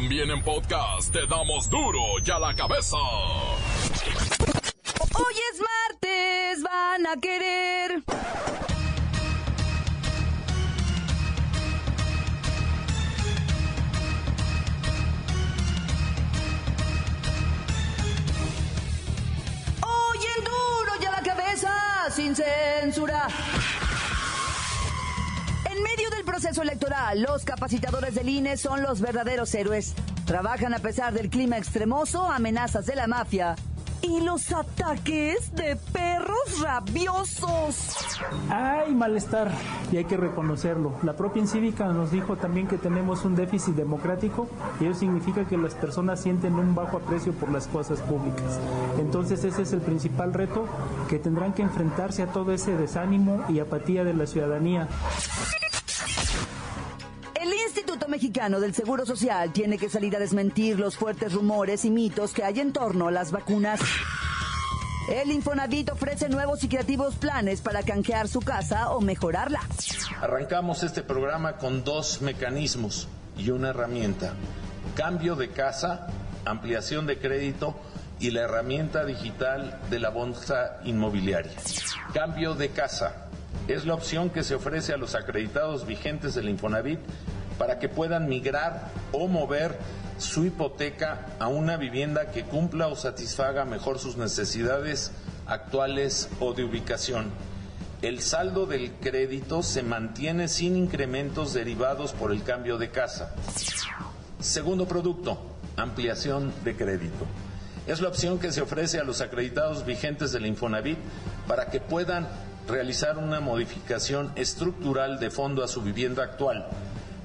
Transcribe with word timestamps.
También 0.00 0.30
en 0.30 0.40
podcast 0.44 1.12
te 1.12 1.26
damos 1.26 1.68
duro 1.68 1.98
y 2.24 2.30
a 2.30 2.38
la 2.38 2.54
cabeza. 2.54 2.96
Hoy 5.12 5.34
es 5.52 5.60
martes, 5.60 6.62
van 6.62 7.04
a 7.04 7.16
querer. 7.20 8.04
Hoy 19.82 20.18
en 20.36 20.44
duro 20.44 20.92
y 21.02 21.06
a 21.06 21.10
la 21.10 21.22
cabeza, 21.22 22.06
sin 22.14 22.36
censura. 22.36 23.26
Proceso 26.38 26.62
electoral, 26.62 27.20
los 27.20 27.44
capacitadores 27.44 28.14
del 28.14 28.28
INE 28.28 28.56
son 28.56 28.80
los 28.80 29.00
verdaderos 29.00 29.52
héroes. 29.56 29.92
Trabajan 30.24 30.72
a 30.72 30.78
pesar 30.78 31.12
del 31.12 31.30
clima 31.30 31.58
extremoso, 31.58 32.30
amenazas 32.30 32.86
de 32.86 32.94
la 32.94 33.08
mafia 33.08 33.56
y 34.02 34.20
los 34.20 34.52
ataques 34.52 35.52
de 35.56 35.74
perros 35.92 36.60
rabiosos. 36.62 37.96
Hay 38.50 38.94
malestar 38.94 39.50
y 39.90 39.96
hay 39.96 40.04
que 40.04 40.16
reconocerlo. 40.16 40.94
La 41.02 41.14
propia 41.14 41.42
Incívica 41.42 41.88
nos 41.88 42.12
dijo 42.12 42.36
también 42.36 42.68
que 42.68 42.78
tenemos 42.78 43.24
un 43.24 43.34
déficit 43.34 43.74
democrático 43.74 44.48
y 44.80 44.86
eso 44.86 45.00
significa 45.00 45.44
que 45.44 45.56
las 45.56 45.74
personas 45.74 46.20
sienten 46.20 46.54
un 46.54 46.72
bajo 46.72 46.98
aprecio 46.98 47.32
por 47.32 47.50
las 47.50 47.66
cosas 47.66 48.00
públicas. 48.02 48.60
Entonces 49.00 49.42
ese 49.42 49.62
es 49.62 49.72
el 49.72 49.80
principal 49.80 50.32
reto 50.32 50.66
que 51.08 51.18
tendrán 51.18 51.52
que 51.52 51.62
enfrentarse 51.62 52.22
a 52.22 52.28
todo 52.28 52.52
ese 52.52 52.76
desánimo 52.76 53.44
y 53.48 53.58
apatía 53.58 54.04
de 54.04 54.14
la 54.14 54.28
ciudadanía. 54.28 54.86
Mexicano 58.08 58.58
del 58.60 58.74
Seguro 58.74 59.06
Social 59.06 59.52
tiene 59.52 59.78
que 59.78 59.88
salir 59.88 60.16
a 60.16 60.18
desmentir 60.18 60.78
los 60.78 60.96
fuertes 60.96 61.32
rumores 61.32 61.84
y 61.84 61.90
mitos 61.90 62.32
que 62.32 62.44
hay 62.44 62.60
en 62.60 62.72
torno 62.72 63.08
a 63.08 63.10
las 63.10 63.30
vacunas. 63.30 63.80
El 65.08 65.30
Infonavit 65.30 65.90
ofrece 65.90 66.28
nuevos 66.28 66.62
y 66.64 66.68
creativos 66.68 67.14
planes 67.16 67.60
para 67.60 67.82
canjear 67.82 68.28
su 68.28 68.40
casa 68.40 68.90
o 68.90 69.00
mejorarla. 69.00 69.60
Arrancamos 70.20 70.82
este 70.82 71.02
programa 71.02 71.56
con 71.56 71.84
dos 71.84 72.20
mecanismos 72.20 73.08
y 73.36 73.50
una 73.50 73.70
herramienta. 73.70 74.34
Cambio 74.94 75.36
de 75.36 75.50
casa, 75.50 76.08
ampliación 76.44 77.06
de 77.06 77.18
crédito 77.18 77.76
y 78.20 78.32
la 78.32 78.42
herramienta 78.42 79.04
digital 79.04 79.80
de 79.90 79.98
la 79.98 80.10
bolsa 80.10 80.78
inmobiliaria. 80.84 81.52
Cambio 82.12 82.54
de 82.54 82.70
casa 82.70 83.28
es 83.68 83.86
la 83.86 83.94
opción 83.94 84.30
que 84.30 84.42
se 84.42 84.54
ofrece 84.54 84.92
a 84.92 84.96
los 84.96 85.14
acreditados 85.14 85.86
vigentes 85.86 86.34
del 86.34 86.48
Infonavit 86.48 87.00
para 87.58 87.78
que 87.78 87.88
puedan 87.88 88.28
migrar 88.28 88.90
o 89.12 89.26
mover 89.28 89.76
su 90.18 90.44
hipoteca 90.44 91.26
a 91.38 91.48
una 91.48 91.76
vivienda 91.76 92.30
que 92.30 92.44
cumpla 92.44 92.88
o 92.88 92.96
satisfaga 92.96 93.64
mejor 93.64 93.98
sus 93.98 94.16
necesidades 94.16 95.12
actuales 95.46 96.28
o 96.40 96.52
de 96.54 96.64
ubicación. 96.64 97.30
El 98.02 98.20
saldo 98.20 98.66
del 98.66 98.92
crédito 98.92 99.62
se 99.62 99.82
mantiene 99.82 100.48
sin 100.48 100.76
incrementos 100.76 101.52
derivados 101.52 102.12
por 102.12 102.30
el 102.30 102.44
cambio 102.44 102.78
de 102.78 102.90
casa. 102.90 103.34
Segundo 104.40 104.86
producto, 104.86 105.38
ampliación 105.76 106.52
de 106.64 106.76
crédito. 106.76 107.26
Es 107.88 108.00
la 108.00 108.08
opción 108.08 108.38
que 108.38 108.52
se 108.52 108.60
ofrece 108.60 109.00
a 109.00 109.04
los 109.04 109.20
acreditados 109.20 109.84
vigentes 109.84 110.30
del 110.30 110.46
Infonavit 110.46 110.98
para 111.46 111.70
que 111.70 111.80
puedan 111.80 112.28
realizar 112.68 113.18
una 113.18 113.40
modificación 113.40 114.30
estructural 114.36 115.18
de 115.18 115.30
fondo 115.30 115.64
a 115.64 115.68
su 115.68 115.82
vivienda 115.82 116.22
actual, 116.22 116.68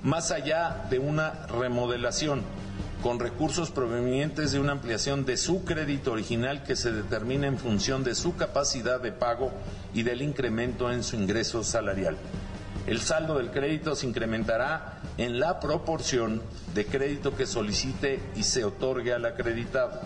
más 0.04 0.32
allá 0.32 0.86
de 0.90 1.00
una 1.00 1.48
remodelación, 1.48 2.42
con 3.02 3.20
recursos 3.20 3.72
provenientes 3.72 4.52
de 4.52 4.60
una 4.60 4.74
ampliación 4.74 5.26
de 5.26 5.38
su 5.38 5.66
crédito 5.66 6.12
original 6.12 6.64
que 6.64 6.76
se 6.76 6.92
determina 6.92 7.48
en 7.48 7.58
función 7.58 8.04
de 8.04 8.16
su 8.16 8.36
capacidad 8.36 9.02
de 9.02 9.12
pago 9.12 9.52
y 9.94 10.04
del 10.04 10.22
incremento 10.22 10.92
en 10.92 11.04
su 11.04 11.16
ingreso 11.16 11.64
salarial. 11.64 12.18
El 12.86 13.00
saldo 13.00 13.38
del 13.38 13.52
crédito 13.52 13.96
se 13.96 14.08
incrementará 14.08 15.00
en 15.18 15.40
la 15.40 15.60
proporción 15.60 16.42
de 16.74 16.86
crédito 16.86 17.36
que 17.36 17.46
solicite 17.46 18.22
y 18.36 18.44
se 18.44 18.66
otorgue 18.66 19.14
al 19.14 19.26
acreditado. 19.26 20.02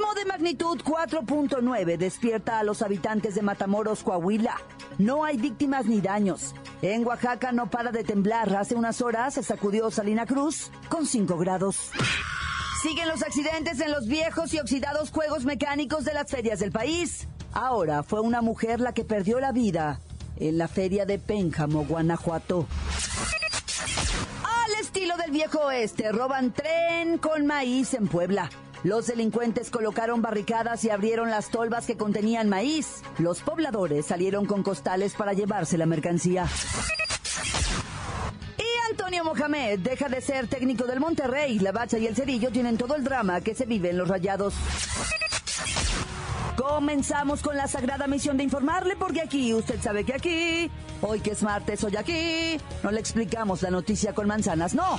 Sismo 0.00 0.14
de 0.14 0.24
magnitud 0.24 0.80
4.9 0.82 1.98
despierta 1.98 2.58
a 2.58 2.62
los 2.62 2.80
habitantes 2.80 3.34
de 3.34 3.42
Matamoros, 3.42 4.02
Coahuila. 4.02 4.56
No 4.96 5.26
hay 5.26 5.36
víctimas 5.36 5.84
ni 5.84 6.00
daños. 6.00 6.54
En 6.80 7.06
Oaxaca 7.06 7.52
no 7.52 7.68
para 7.68 7.92
de 7.92 8.02
temblar. 8.02 8.56
Hace 8.56 8.76
unas 8.76 9.02
horas 9.02 9.34
se 9.34 9.42
sacudió 9.42 9.90
Salina 9.90 10.24
Cruz 10.24 10.70
con 10.88 11.04
5 11.06 11.36
grados. 11.36 11.90
Siguen 12.82 13.08
los 13.08 13.22
accidentes 13.22 13.78
en 13.80 13.90
los 13.90 14.06
viejos 14.06 14.54
y 14.54 14.58
oxidados 14.58 15.10
juegos 15.10 15.44
mecánicos 15.44 16.06
de 16.06 16.14
las 16.14 16.30
ferias 16.30 16.60
del 16.60 16.72
país. 16.72 17.28
Ahora 17.52 18.02
fue 18.02 18.20
una 18.20 18.40
mujer 18.40 18.80
la 18.80 18.94
que 18.94 19.04
perdió 19.04 19.38
la 19.38 19.52
vida 19.52 20.00
en 20.38 20.56
la 20.56 20.68
feria 20.68 21.04
de 21.04 21.18
Pénjamo, 21.18 21.84
Guanajuato. 21.84 22.66
Al 24.64 24.80
estilo 24.80 25.18
del 25.18 25.30
viejo 25.30 25.58
oeste, 25.58 26.10
roban 26.10 26.54
tren 26.54 27.18
con 27.18 27.44
maíz 27.44 27.92
en 27.92 28.08
Puebla. 28.08 28.48
Los 28.82 29.06
delincuentes 29.06 29.70
colocaron 29.70 30.22
barricadas 30.22 30.84
y 30.84 30.90
abrieron 30.90 31.30
las 31.30 31.50
tolvas 31.50 31.86
que 31.86 31.98
contenían 31.98 32.48
maíz. 32.48 33.02
Los 33.18 33.40
pobladores 33.40 34.06
salieron 34.06 34.46
con 34.46 34.62
costales 34.62 35.14
para 35.14 35.34
llevarse 35.34 35.76
la 35.76 35.84
mercancía. 35.84 36.46
Y 38.56 38.90
Antonio 38.90 39.22
Mohamed 39.24 39.80
deja 39.80 40.08
de 40.08 40.22
ser 40.22 40.48
técnico 40.48 40.84
del 40.84 40.98
Monterrey. 40.98 41.58
La 41.58 41.72
Bacha 41.72 41.98
y 41.98 42.06
el 42.06 42.16
Cerillo 42.16 42.50
tienen 42.50 42.78
todo 42.78 42.96
el 42.96 43.04
drama 43.04 43.42
que 43.42 43.54
se 43.54 43.66
vive 43.66 43.90
en 43.90 43.98
los 43.98 44.08
rayados. 44.08 44.54
Comenzamos 46.56 47.42
con 47.42 47.56
la 47.56 47.68
sagrada 47.68 48.06
misión 48.06 48.36
de 48.36 48.44
informarle, 48.44 48.96
porque 48.96 49.20
aquí, 49.20 49.52
usted 49.52 49.80
sabe 49.80 50.04
que 50.04 50.14
aquí, 50.14 50.70
hoy 51.02 51.20
que 51.20 51.32
es 51.32 51.42
martes, 51.42 51.82
hoy 51.84 51.96
aquí, 51.96 52.58
no 52.82 52.90
le 52.90 53.00
explicamos 53.00 53.62
la 53.62 53.70
noticia 53.70 54.14
con 54.14 54.26
manzanas, 54.26 54.74
no. 54.74 54.98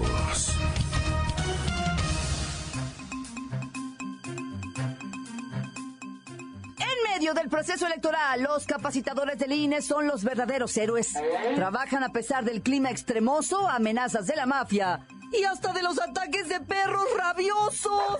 Medio 7.31 7.41
del 7.41 7.49
proceso 7.49 7.85
electoral, 7.85 8.41
los 8.41 8.65
capacitadores 8.65 9.37
del 9.37 9.51
INE 9.51 9.81
son 9.81 10.07
los 10.07 10.23
verdaderos 10.23 10.75
héroes. 10.77 11.13
Trabajan 11.55 12.03
a 12.03 12.09
pesar 12.09 12.43
del 12.43 12.61
clima 12.61 12.89
extremoso, 12.89 13.67
amenazas 13.67 14.27
de 14.27 14.35
la 14.35 14.45
mafia 14.45 15.05
y 15.31 15.43
hasta 15.45 15.71
de 15.71 15.81
los 15.81 15.99
ataques 15.99 16.49
de 16.49 16.59
perros 16.59 17.05
rabiosos. 17.17 18.19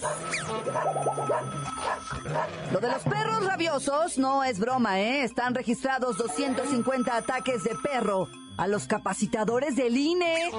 Lo 2.72 2.80
de 2.80 2.88
los 2.88 3.04
perros 3.04 3.46
rabiosos 3.46 4.18
no 4.18 4.44
es 4.44 4.60
broma, 4.60 5.00
¿eh? 5.02 5.24
Están 5.24 5.56
registrados 5.56 6.18
250 6.18 7.16
ataques 7.16 7.64
de 7.64 7.76
perro 7.84 8.28
a 8.58 8.68
los 8.68 8.88
capacitadores 8.88 9.76
del 9.76 9.98
INE. 9.98 10.52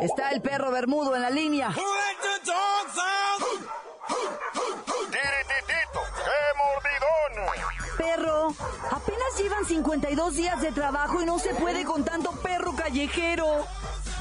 Está 0.00 0.30
el 0.30 0.40
perro 0.40 0.70
bermudo 0.70 1.14
en 1.14 1.22
la 1.22 1.30
línea. 1.30 1.72
Perro, 8.00 8.54
apenas 8.90 9.36
llevan 9.38 9.66
52 9.66 10.34
días 10.34 10.58
de 10.62 10.72
trabajo 10.72 11.20
y 11.20 11.26
no 11.26 11.38
se 11.38 11.54
puede 11.54 11.84
con 11.84 12.02
tanto 12.02 12.32
perro 12.40 12.74
callejero. 12.74 13.66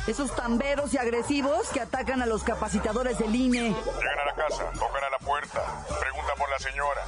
Esos 0.05 0.35
tamberos 0.35 0.93
y 0.93 0.97
agresivos 0.97 1.69
que 1.69 1.79
atacan 1.79 2.21
a 2.21 2.25
los 2.25 2.43
capacitadores 2.43 3.17
del 3.19 3.33
INE. 3.33 3.69
Llegan 3.69 4.19
a 4.19 4.25
la 4.25 4.35
casa, 4.35 4.69
tocan 4.73 5.03
a 5.05 5.09
la 5.09 5.19
puerta, 5.19 5.63
preguntan 5.97 6.35
por 6.37 6.49
la 6.49 6.59
señora. 6.59 7.05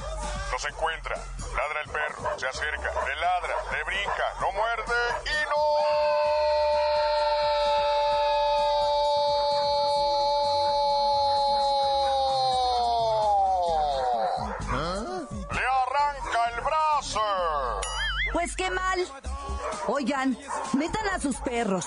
No 0.50 0.58
se 0.58 0.68
encuentra. 0.68 1.16
Ladra 1.54 1.80
el 1.84 1.90
perro, 1.90 2.38
se 2.38 2.46
acerca, 2.46 2.90
le 3.06 3.16
ladra, 3.16 3.54
le 3.72 3.84
brinca, 3.84 4.24
no 4.40 4.52
muerde 4.52 4.94
y 5.26 5.41
Oigan, 19.88 20.38
metan 20.74 21.08
a 21.08 21.18
sus 21.18 21.36
perros. 21.36 21.86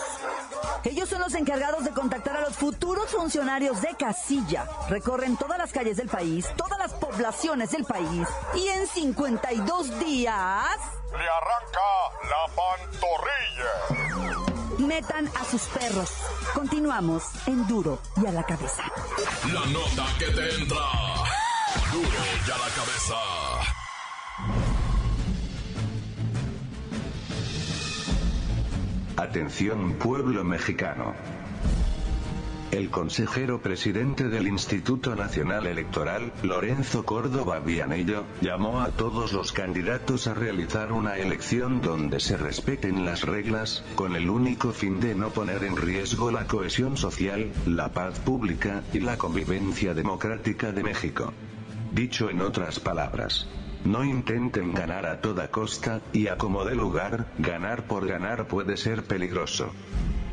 Ellos 0.83 1.09
son 1.09 1.21
los 1.21 1.33
encargados 1.33 1.83
de 1.85 1.91
contactar 1.91 2.37
a 2.37 2.41
los 2.41 2.55
futuros 2.55 3.09
funcionarios 3.09 3.81
de 3.81 3.95
casilla. 3.95 4.67
Recorren 4.89 5.37
todas 5.37 5.57
las 5.57 5.71
calles 5.71 5.97
del 5.97 6.09
país, 6.09 6.47
todas 6.57 6.77
las 6.77 6.93
poblaciones 6.93 7.71
del 7.71 7.85
país 7.85 8.27
y 8.53 8.67
en 8.67 8.85
52 8.87 9.99
días... 9.99 10.77
Le 11.11 11.29
arranca 11.29 11.79
la 12.23 12.45
pantorrilla. 12.55 13.73
Metan 14.85 15.27
a 15.27 15.45
sus 15.45 15.61
perros. 15.63 16.11
Continuamos 16.53 17.23
en 17.47 17.65
Duro 17.67 17.99
y 18.21 18.25
a 18.25 18.31
la 18.31 18.43
cabeza. 18.43 18.83
La 19.53 19.65
nota 19.67 20.05
que 20.19 20.25
te 20.25 20.55
entra. 20.55 20.85
Duro 21.91 22.09
y 22.45 22.51
a 22.51 22.57
la 22.57 22.69
cabeza. 22.75 23.84
Atención 29.17 29.93
pueblo 29.93 30.43
mexicano. 30.43 31.13
El 32.71 32.89
consejero 32.89 33.61
presidente 33.61 34.27
del 34.27 34.45
Instituto 34.45 35.15
Nacional 35.15 35.67
Electoral, 35.67 36.33
Lorenzo 36.43 37.05
Córdoba 37.05 37.59
Vianello, 37.59 38.25
llamó 38.41 38.81
a 38.81 38.89
todos 38.89 39.31
los 39.31 39.53
candidatos 39.53 40.27
a 40.27 40.33
realizar 40.33 40.91
una 40.91 41.17
elección 41.17 41.81
donde 41.81 42.19
se 42.19 42.35
respeten 42.35 43.05
las 43.05 43.21
reglas, 43.21 43.85
con 43.95 44.17
el 44.17 44.29
único 44.29 44.73
fin 44.73 44.99
de 44.99 45.15
no 45.15 45.29
poner 45.29 45.63
en 45.63 45.77
riesgo 45.77 46.29
la 46.29 46.45
cohesión 46.45 46.97
social, 46.97 47.53
la 47.65 47.93
paz 47.93 48.19
pública 48.19 48.83
y 48.91 48.99
la 48.99 49.17
convivencia 49.17 49.93
democrática 49.93 50.73
de 50.73 50.83
México. 50.83 51.31
Dicho 51.93 52.29
en 52.29 52.41
otras 52.41 52.81
palabras, 52.81 53.47
no 53.85 54.03
intenten 54.03 54.73
ganar 54.73 55.05
a 55.05 55.21
toda 55.21 55.49
costa, 55.49 56.01
y 56.11 56.27
a 56.27 56.37
como 56.37 56.65
de 56.65 56.75
lugar, 56.75 57.27
ganar 57.37 57.87
por 57.87 58.07
ganar 58.07 58.47
puede 58.47 58.77
ser 58.77 59.03
peligroso. 59.03 59.71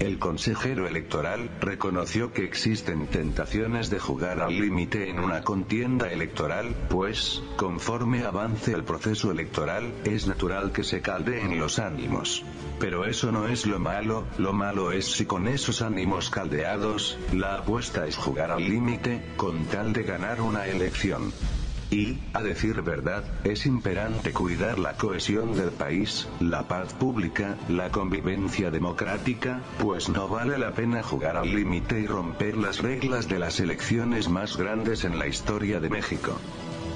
El 0.03 0.19
consejero 0.19 0.89
electoral 0.89 1.49
reconoció 1.61 2.33
que 2.33 2.43
existen 2.43 3.07
tentaciones 3.07 3.89
de 3.89 4.01
jugar 4.01 4.41
al 4.41 4.59
límite 4.59 5.09
en 5.09 5.21
una 5.21 5.43
contienda 5.43 6.11
electoral, 6.11 6.75
pues, 6.89 7.41
conforme 7.57 8.25
avance 8.25 8.73
el 8.73 8.83
proceso 8.83 9.31
electoral, 9.31 9.93
es 10.05 10.27
natural 10.27 10.73
que 10.73 10.83
se 10.83 11.03
caldeen 11.03 11.61
los 11.61 11.79
ánimos. 11.79 12.43
Pero 12.81 13.05
eso 13.05 13.31
no 13.31 13.47
es 13.47 13.65
lo 13.65 13.79
malo, 13.79 14.25
lo 14.39 14.53
malo 14.53 14.91
es 14.91 15.07
si 15.07 15.25
con 15.25 15.47
esos 15.47 15.83
ánimos 15.83 16.31
caldeados, 16.31 17.17
la 17.33 17.59
apuesta 17.59 18.05
es 18.09 18.17
jugar 18.17 18.51
al 18.51 18.65
límite, 18.65 19.23
con 19.37 19.67
tal 19.67 19.93
de 19.93 20.03
ganar 20.03 20.41
una 20.41 20.67
elección. 20.67 21.33
Y, 21.93 22.17
a 22.33 22.43
decir 22.43 22.81
verdad, 22.81 23.23
es 23.45 23.67
imperante 23.67 24.33
cuidar 24.33 24.79
la 24.79 24.95
cohesión 24.95 25.55
del 25.55 25.73
país, 25.73 26.27
la 26.41 26.67
paz 26.67 26.95
pública, 26.95 27.59
la 27.69 27.91
convivencia 27.91 28.71
democrática, 28.71 29.61
pues 29.79 30.09
no 30.09 30.27
vale 30.27 30.57
la 30.57 30.73
pena 30.73 31.03
jugar 31.03 31.37
al 31.37 31.55
límite 31.55 32.01
y 32.01 32.07
romper 32.07 32.57
las 32.57 32.79
reglas 32.79 33.29
de 33.29 33.39
las 33.39 33.61
elecciones 33.61 34.31
más 34.31 34.57
grandes 34.57 35.05
en 35.05 35.19
la 35.19 35.27
historia 35.27 35.81
de 35.81 35.91
México. 35.91 36.41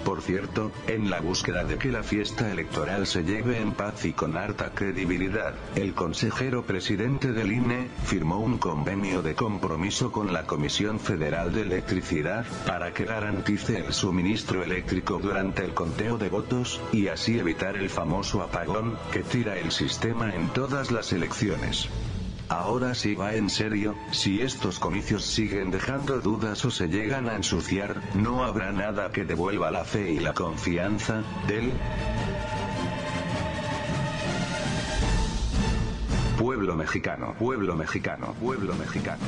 Por 0.07 0.23
cierto, 0.23 0.71
en 0.87 1.11
la 1.11 1.21
búsqueda 1.21 1.65
de 1.65 1.79
que 1.79 1.91
la 1.91 2.05
fiesta 2.05 2.49
electoral 2.53 3.09
se 3.09 3.25
lleve 3.25 3.59
en 3.61 3.73
paz 3.73 4.05
y 4.05 4.13
con 4.13 4.37
harta 4.37 4.71
credibilidad, 4.73 5.57
el 5.75 5.95
consejero 5.95 6.63
presidente 6.65 7.33
del 7.33 7.51
INE 7.51 7.89
firmó 8.05 8.39
un 8.39 8.57
convenio 8.59 9.21
de 9.21 9.35
compromiso 9.35 10.13
con 10.13 10.33
la 10.33 10.45
Comisión 10.47 11.01
Federal 11.01 11.53
de 11.53 11.63
Electricidad 11.63 12.47
para 12.69 12.95
que 12.95 13.05
garantice 13.05 13.79
el 13.85 13.93
suministro 13.93 14.63
eléctrico 14.63 15.19
durante 15.19 15.65
el 15.65 15.75
conteo 15.75 16.19
de 16.19 16.29
votos 16.29 16.81
y 16.93 17.09
así 17.09 17.41
evitar 17.41 17.75
el 17.77 17.91
famoso 17.91 18.43
apagón 18.43 18.97
que 19.11 19.25
tira 19.25 19.59
el 19.59 19.73
sistema 19.73 20.33
en 20.33 20.51
todas 20.51 20.93
las 20.93 21.13
elecciones. 21.13 21.89
Ahora 22.49 22.95
sí 22.95 23.15
va 23.15 23.35
en 23.35 23.51
serio, 23.51 23.97
si 24.13 24.41
estos 24.41 24.79
comicios 24.79 25.25
siguen 25.25 25.71
dejando 25.73 26.21
dudas 26.21 26.65
o 26.65 26.71
se 26.71 26.89
llegan 26.89 27.29
a 27.29 27.35
ensuciar, 27.35 28.01
no 28.15 28.45
habrá 28.45 28.71
nada 28.71 29.11
que 29.11 29.25
devuelva 29.25 29.71
la 29.73 29.85
fe 29.85 30.13
y 30.13 30.21
la 30.21 30.33
confianza, 30.33 31.23
del 31.49 31.73
pueblo 36.39 36.77
mexicano, 36.77 37.35
pueblo 37.37 37.75
mexicano, 37.75 38.35
pueblo 38.41 38.75
mexicano. 38.75 39.25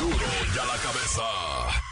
Duro 0.00 0.16
y 0.16 0.58
a 0.58 0.64
la 0.64 0.76
cabeza. 0.82 1.85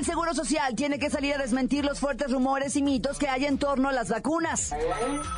Del 0.00 0.06
Seguro 0.06 0.32
Social 0.32 0.74
tiene 0.74 0.98
que 0.98 1.10
salir 1.10 1.34
a 1.34 1.36
desmentir 1.36 1.84
los 1.84 2.00
fuertes 2.00 2.32
rumores 2.32 2.74
y 2.74 2.82
mitos 2.82 3.18
que 3.18 3.28
hay 3.28 3.44
en 3.44 3.58
torno 3.58 3.90
a 3.90 3.92
las 3.92 4.08
vacunas. 4.08 4.72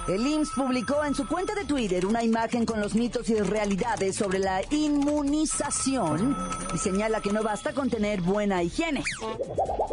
El 0.06 0.24
IMSS 0.24 0.50
publicó 0.54 1.02
en 1.02 1.16
su 1.16 1.26
cuenta 1.26 1.52
de 1.56 1.64
Twitter 1.64 2.06
una 2.06 2.22
imagen 2.22 2.64
con 2.64 2.80
los 2.80 2.94
mitos 2.94 3.28
y 3.28 3.40
realidades 3.40 4.14
sobre 4.14 4.38
la 4.38 4.62
inmunización 4.70 6.36
y 6.72 6.78
señala 6.78 7.20
que 7.20 7.32
no 7.32 7.42
basta 7.42 7.72
con 7.72 7.90
tener 7.90 8.20
buena 8.20 8.62
higiene. 8.62 9.02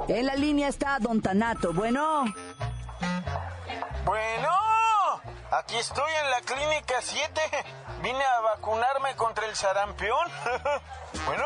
En 0.08 0.28
la 0.28 0.36
línea 0.36 0.68
está 0.68 1.00
Don 1.00 1.20
Tanato. 1.20 1.74
Bueno, 1.74 2.26
Bueno, 4.06 4.50
aquí 5.50 5.78
estoy 5.78 6.12
en 6.24 6.30
la 6.30 6.42
clínica 6.42 6.94
7. 7.02 7.42
Vine 8.04 8.24
a 8.24 8.42
vacunarme 8.42 9.16
contra 9.16 9.48
el 9.48 9.56
sarampión. 9.56 10.28
bueno, 11.26 11.46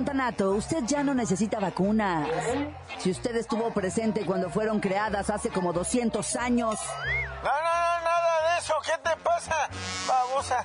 Don 0.00 0.06
Tanato, 0.06 0.52
usted 0.52 0.82
ya 0.86 1.02
no 1.02 1.12
necesita 1.12 1.60
vacunas. 1.60 2.26
Si 3.00 3.10
usted 3.10 3.36
estuvo 3.36 3.70
presente 3.70 4.24
cuando 4.24 4.48
fueron 4.48 4.80
creadas 4.80 5.28
hace 5.28 5.50
como 5.50 5.74
200 5.74 6.36
años. 6.36 6.80
no, 7.44 7.50
no, 7.50 7.52
no, 7.52 8.00
nada 8.02 8.54
de 8.54 8.60
eso. 8.60 8.72
¿Qué 8.82 8.92
te 9.04 9.14
pasa, 9.22 9.68
babosa? 10.08 10.64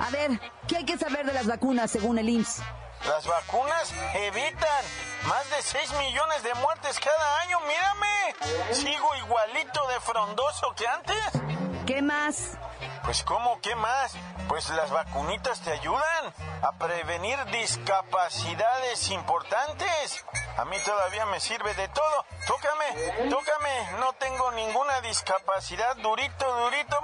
A 0.00 0.10
ver, 0.10 0.40
¿qué 0.66 0.78
hay 0.78 0.84
que 0.84 0.98
saber 0.98 1.24
de 1.24 1.34
las 1.34 1.46
vacunas 1.46 1.88
según 1.88 2.18
el 2.18 2.28
IMSS? 2.28 2.62
Las 3.06 3.28
vacunas 3.28 3.94
evitan 4.14 4.84
más 5.28 5.48
de 5.48 5.62
6 5.62 5.92
millones 6.00 6.42
de 6.42 6.54
muertes 6.54 6.98
cada 6.98 7.40
año. 7.42 7.58
Mírame, 7.60 8.74
sigo 8.74 9.06
igualito 9.24 9.86
de 9.86 10.00
frondoso 10.00 10.74
que 10.74 10.88
antes. 10.88 11.42
¿Qué 11.86 12.02
más? 12.02 12.58
Pues 13.06 13.22
¿cómo? 13.22 13.60
¿Qué 13.60 13.72
más? 13.76 14.14
Pues 14.48 14.68
las 14.70 14.90
vacunitas 14.90 15.60
te 15.60 15.70
ayudan 15.70 16.34
a 16.60 16.72
prevenir 16.72 17.38
discapacidades 17.52 19.10
importantes. 19.10 20.24
A 20.56 20.64
mí 20.64 20.76
todavía 20.84 21.24
me 21.26 21.38
sirve 21.38 21.72
de 21.74 21.86
todo. 21.86 22.26
Tócame, 22.48 23.30
tócame. 23.30 24.00
No 24.00 24.12
tengo 24.14 24.50
ninguna 24.50 25.00
discapacidad. 25.02 25.96
Durito, 25.98 26.52
durito. 26.64 26.96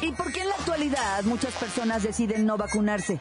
¿Y 0.00 0.12
por 0.12 0.32
qué 0.32 0.40
en 0.40 0.48
la 0.48 0.54
actualidad 0.54 1.24
muchas 1.24 1.52
personas 1.56 2.02
deciden 2.02 2.46
no 2.46 2.56
vacunarse? 2.56 3.20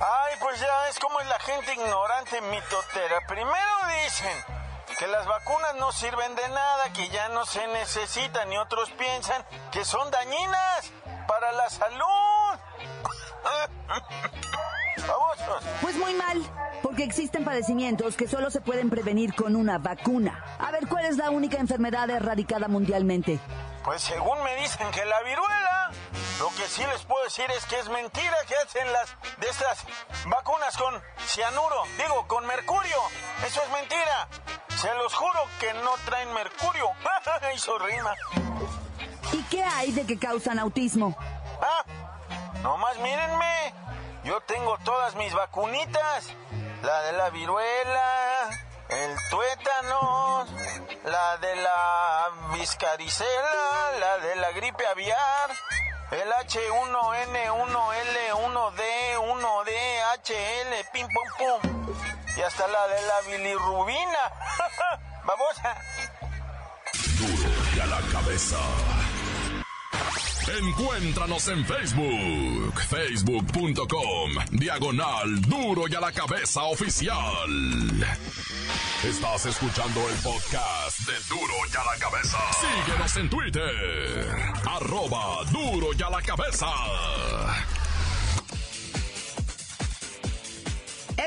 Ay, 0.00 0.34
pues 0.40 0.60
ya 0.60 0.88
es 0.88 0.98
como 0.98 1.20
es 1.20 1.26
la 1.26 1.40
gente 1.40 1.74
ignorante 1.74 2.40
mitotera. 2.40 3.20
Primero 3.28 3.70
dicen 4.02 4.59
que 4.98 5.06
las 5.06 5.26
vacunas 5.26 5.74
no 5.76 5.92
sirven 5.92 6.34
de 6.34 6.48
nada, 6.48 6.92
que 6.92 7.08
ya 7.08 7.28
no 7.30 7.46
se 7.46 7.66
necesitan 7.68 8.52
y 8.52 8.58
otros 8.58 8.90
piensan 8.90 9.44
que 9.72 9.84
son 9.84 10.10
dañinas 10.10 10.92
para 11.26 11.52
la 11.52 11.70
salud. 11.70 12.58
Pues 15.80 15.96
muy 15.96 16.14
mal, 16.14 16.42
porque 16.82 17.02
existen 17.04 17.44
padecimientos 17.44 18.16
que 18.16 18.28
solo 18.28 18.50
se 18.50 18.60
pueden 18.60 18.90
prevenir 18.90 19.34
con 19.34 19.56
una 19.56 19.78
vacuna. 19.78 20.44
A 20.58 20.70
ver, 20.70 20.86
¿cuál 20.88 21.06
es 21.06 21.16
la 21.16 21.30
única 21.30 21.58
enfermedad 21.58 22.08
erradicada 22.10 22.68
mundialmente? 22.68 23.40
Pues 23.84 24.02
según 24.02 24.42
me 24.44 24.56
dicen 24.56 24.90
que 24.90 25.04
la 25.04 25.20
viruela, 25.22 25.90
lo 26.38 26.48
que 26.50 26.68
sí 26.68 26.82
les 26.92 27.02
puedo 27.04 27.24
decir 27.24 27.46
es 27.56 27.64
que 27.64 27.78
es 27.78 27.88
mentira 27.88 28.36
que 28.46 28.54
hacen 28.56 28.92
las 28.92 29.08
de 29.38 29.48
estas 29.48 29.84
vacunas 30.26 30.76
con 30.76 31.02
cianuro, 31.26 31.82
digo, 31.96 32.26
con 32.28 32.46
mercurio. 32.46 32.98
Eso 33.46 33.62
es 33.62 33.70
mentira. 33.70 34.28
Se 34.80 34.94
los 34.94 35.12
juro 35.12 35.40
que 35.58 35.74
no 35.74 35.90
traen 36.06 36.32
mercurio. 36.32 36.90
Hizo 37.54 37.78
rima. 37.78 38.14
¿Y 39.32 39.42
qué 39.42 39.62
hay 39.62 39.92
de 39.92 40.06
que 40.06 40.18
causan 40.18 40.58
autismo? 40.58 41.14
Ah, 41.60 41.84
nomás 42.62 42.96
mírenme. 42.98 43.74
Yo 44.24 44.40
tengo 44.42 44.78
todas 44.82 45.14
mis 45.16 45.34
vacunitas. 45.34 46.34
La 46.82 47.02
de 47.02 47.12
la 47.12 47.28
viruela, 47.28 48.48
el 48.88 49.16
tuétano, 49.28 50.46
la 51.04 51.36
de 51.36 51.56
la 51.56 52.30
viscaricela, 52.54 53.98
la 53.98 54.16
de 54.16 54.36
la 54.36 54.50
gripe 54.52 54.86
aviar, 54.86 55.50
el 56.12 56.32
H1N1L1D1DHL, 60.20 60.92
pim 60.92 61.06
pum 61.08 61.28
pum. 61.38 61.94
Y 62.36 62.40
hasta 62.40 62.66
la 62.68 62.86
de 62.88 63.00
la 63.06 63.20
bilirrubina. 63.26 64.24
Babosa. 65.26 65.76
Duro 67.18 67.50
y 67.76 67.80
a 67.80 67.86
la 67.86 68.00
cabeza. 68.12 68.58
Encuéntranos 70.58 71.48
en 71.48 71.64
Facebook, 71.64 72.80
facebook.com, 72.88 74.32
diagonal 74.50 75.40
duro 75.42 75.84
y 75.86 75.94
a 75.94 76.00
la 76.00 76.10
cabeza 76.10 76.64
oficial. 76.64 78.06
Estás 79.04 79.46
escuchando 79.46 80.00
el 80.08 80.16
podcast 80.16 80.98
de 81.00 81.12
Duro 81.28 81.54
y 81.72 81.76
a 81.76 81.84
la 81.84 81.98
cabeza. 81.98 82.38
Síguenos 82.60 83.16
en 83.16 83.30
Twitter, 83.30 84.36
arroba 84.66 85.44
duro 85.52 85.88
y 85.96 86.02
a 86.02 86.10
la 86.10 86.22
cabeza. 86.22 86.66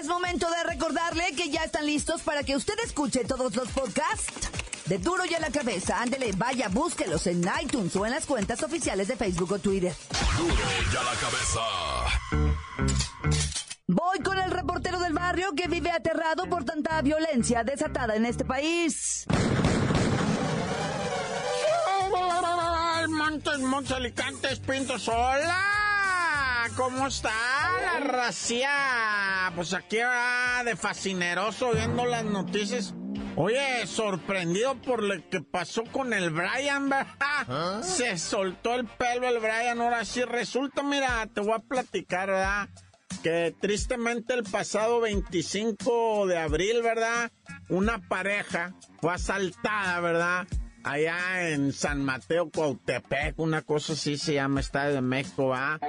Es 0.03 0.09
momento 0.09 0.49
de 0.49 0.63
recordarle 0.63 1.33
que 1.33 1.49
ya 1.49 1.63
están 1.63 1.85
listos 1.85 2.23
para 2.23 2.43
que 2.43 2.57
usted 2.57 2.73
escuche 2.83 3.23
todos 3.23 3.55
los 3.55 3.69
podcasts 3.69 4.49
de 4.85 4.97
Duro 4.97 5.23
y 5.23 5.33
a 5.33 5.39
la 5.39 5.49
Cabeza. 5.49 6.01
Ándele, 6.01 6.33
vaya, 6.35 6.67
búsquelos 6.67 7.25
en 7.27 7.49
iTunes 7.61 7.95
o 7.95 8.05
en 8.05 8.11
las 8.11 8.25
cuentas 8.25 8.61
oficiales 8.63 9.07
de 9.07 9.15
Facebook 9.15 9.53
o 9.53 9.59
Twitter. 9.59 9.95
Duro 10.37 10.55
y 10.91 10.95
a 10.97 11.03
la 11.03 11.13
cabeza. 11.21 11.61
Voy 13.87 14.19
con 14.19 14.37
el 14.39 14.51
reportero 14.51 14.99
del 14.99 15.13
barrio 15.13 15.53
que 15.55 15.69
vive 15.69 15.89
aterrado 15.89 16.49
por 16.49 16.65
tanta 16.65 17.01
violencia 17.01 17.63
desatada 17.63 18.17
en 18.17 18.25
este 18.25 18.43
país. 18.43 19.25
Montes, 23.07 23.59
Montes, 23.59 23.91
Alicantes, 23.93 24.59
Pintos, 24.59 25.07
hola. 25.07 25.82
¿Cómo 26.75 27.07
está 27.07 27.31
la 27.81 27.99
racia? 27.99 29.51
Pues 29.55 29.73
aquí 29.73 29.97
va 29.97 30.63
de 30.63 30.75
fascineroso 30.75 31.71
viendo 31.73 32.05
las 32.05 32.23
noticias. 32.23 32.93
Oye, 33.35 33.85
sorprendido 33.85 34.75
por 34.81 35.03
lo 35.03 35.15
que 35.29 35.41
pasó 35.41 35.83
con 35.83 36.13
el 36.13 36.29
Brian, 36.29 36.89
¿verdad? 36.89 37.81
Se 37.83 38.17
soltó 38.17 38.75
el 38.75 38.85
pelo 38.85 39.27
el 39.27 39.39
Brian, 39.39 39.81
ahora 39.81 40.05
sí 40.05 40.23
resulta, 40.23 40.83
mira, 40.83 41.27
te 41.33 41.41
voy 41.41 41.53
a 41.53 41.59
platicar, 41.59 42.29
¿verdad? 42.29 42.69
Que 43.21 43.53
tristemente 43.59 44.33
el 44.33 44.43
pasado 44.43 45.01
25 45.01 46.27
de 46.27 46.37
abril, 46.37 46.81
¿verdad? 46.81 47.31
Una 47.69 47.99
pareja 48.07 48.73
fue 49.01 49.13
asaltada, 49.13 49.99
¿verdad? 49.99 50.47
Allá 50.83 51.49
en 51.49 51.71
San 51.71 52.03
Mateo, 52.03 52.49
Cuautepec, 52.49 53.39
una 53.39 53.61
cosa 53.61 53.93
así 53.93 54.17
se 54.17 54.33
llama 54.33 54.59
Estadio 54.59 54.95
de 54.95 55.01
México, 55.01 55.49
¿verdad? 55.49 55.79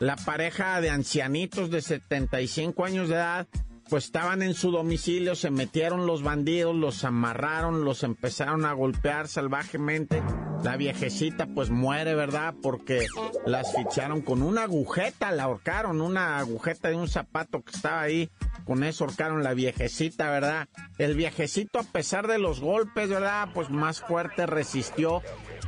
La 0.00 0.16
pareja 0.16 0.80
de 0.80 0.90
ancianitos 0.90 1.70
de 1.70 1.80
75 1.80 2.84
años 2.84 3.08
de 3.08 3.14
edad 3.14 3.46
pues 3.92 4.06
estaban 4.06 4.40
en 4.40 4.54
su 4.54 4.70
domicilio, 4.70 5.34
se 5.34 5.50
metieron 5.50 6.06
los 6.06 6.22
bandidos, 6.22 6.74
los 6.74 7.04
amarraron, 7.04 7.84
los 7.84 8.04
empezaron 8.04 8.64
a 8.64 8.72
golpear 8.72 9.28
salvajemente. 9.28 10.22
La 10.64 10.78
viejecita 10.78 11.46
pues 11.46 11.68
muere, 11.68 12.14
¿verdad? 12.14 12.54
Porque 12.62 13.06
la 13.44 13.60
asfixiaron 13.60 14.22
con 14.22 14.42
una 14.42 14.62
agujeta, 14.62 15.30
la 15.30 15.42
ahorcaron, 15.42 16.00
una 16.00 16.38
agujeta 16.38 16.88
de 16.88 16.94
un 16.94 17.06
zapato 17.06 17.60
que 17.62 17.72
estaba 17.72 18.00
ahí. 18.00 18.30
Con 18.64 18.84
eso 18.84 19.04
ahorcaron 19.04 19.42
la 19.42 19.54
viejecita, 19.54 20.30
¿verdad? 20.30 20.68
El 20.98 21.14
viejecito 21.14 21.78
a 21.78 21.84
pesar 21.84 22.26
de 22.26 22.38
los 22.38 22.60
golpes, 22.60 23.08
¿verdad? 23.08 23.48
Pues 23.54 23.70
más 23.70 24.00
fuerte 24.00 24.46
resistió 24.46 25.22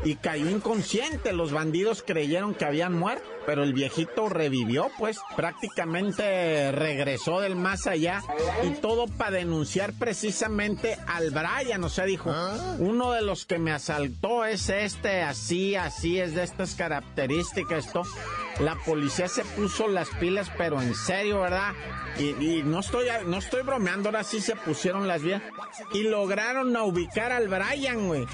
y 0.04 0.16
cayó 0.16 0.50
inconsciente. 0.50 1.32
Los 1.32 1.52
bandidos 1.52 2.02
creyeron 2.02 2.54
que 2.54 2.64
habían 2.64 2.92
muerto, 2.98 3.26
pero 3.46 3.62
el 3.62 3.72
viejito 3.72 4.28
revivió, 4.28 4.90
pues 4.98 5.18
prácticamente 5.36 6.72
regresó 6.72 7.40
del 7.40 7.56
más 7.56 7.86
allá 7.86 8.22
y 8.64 8.70
todo 8.80 9.06
para 9.06 9.32
denunciar 9.32 9.92
precisamente 9.92 10.98
al 11.06 11.30
Brian. 11.30 11.82
O 11.84 11.88
sea, 11.88 12.04
dijo, 12.04 12.34
uno 12.78 13.12
de 13.12 13.22
los 13.22 13.46
que 13.46 13.58
me 13.58 13.72
asaltó 13.72 14.44
es 14.44 14.68
este, 14.68 15.22
así, 15.22 15.76
así, 15.76 16.18
es 16.18 16.34
de 16.34 16.42
estas 16.42 16.74
características, 16.74 17.86
esto. 17.86 18.02
La 18.60 18.76
policía 18.76 19.28
se 19.28 19.44
puso 19.44 19.88
las 19.88 20.08
pilas, 20.10 20.50
pero 20.56 20.80
en 20.80 20.94
serio, 20.94 21.40
¿verdad? 21.40 21.72
Y, 22.18 22.62
no 22.62 22.80
estoy 22.80 23.06
no 23.26 23.38
estoy 23.38 23.62
bromeando, 23.62 24.08
ahora 24.08 24.22
sí 24.24 24.40
se 24.40 24.54
pusieron 24.54 25.08
las 25.08 25.22
vías 25.22 25.42
y 25.92 26.04
lograron 26.04 26.76
ubicar 26.76 27.32
al 27.32 27.48
Brian, 27.48 28.06
güey. 28.06 28.26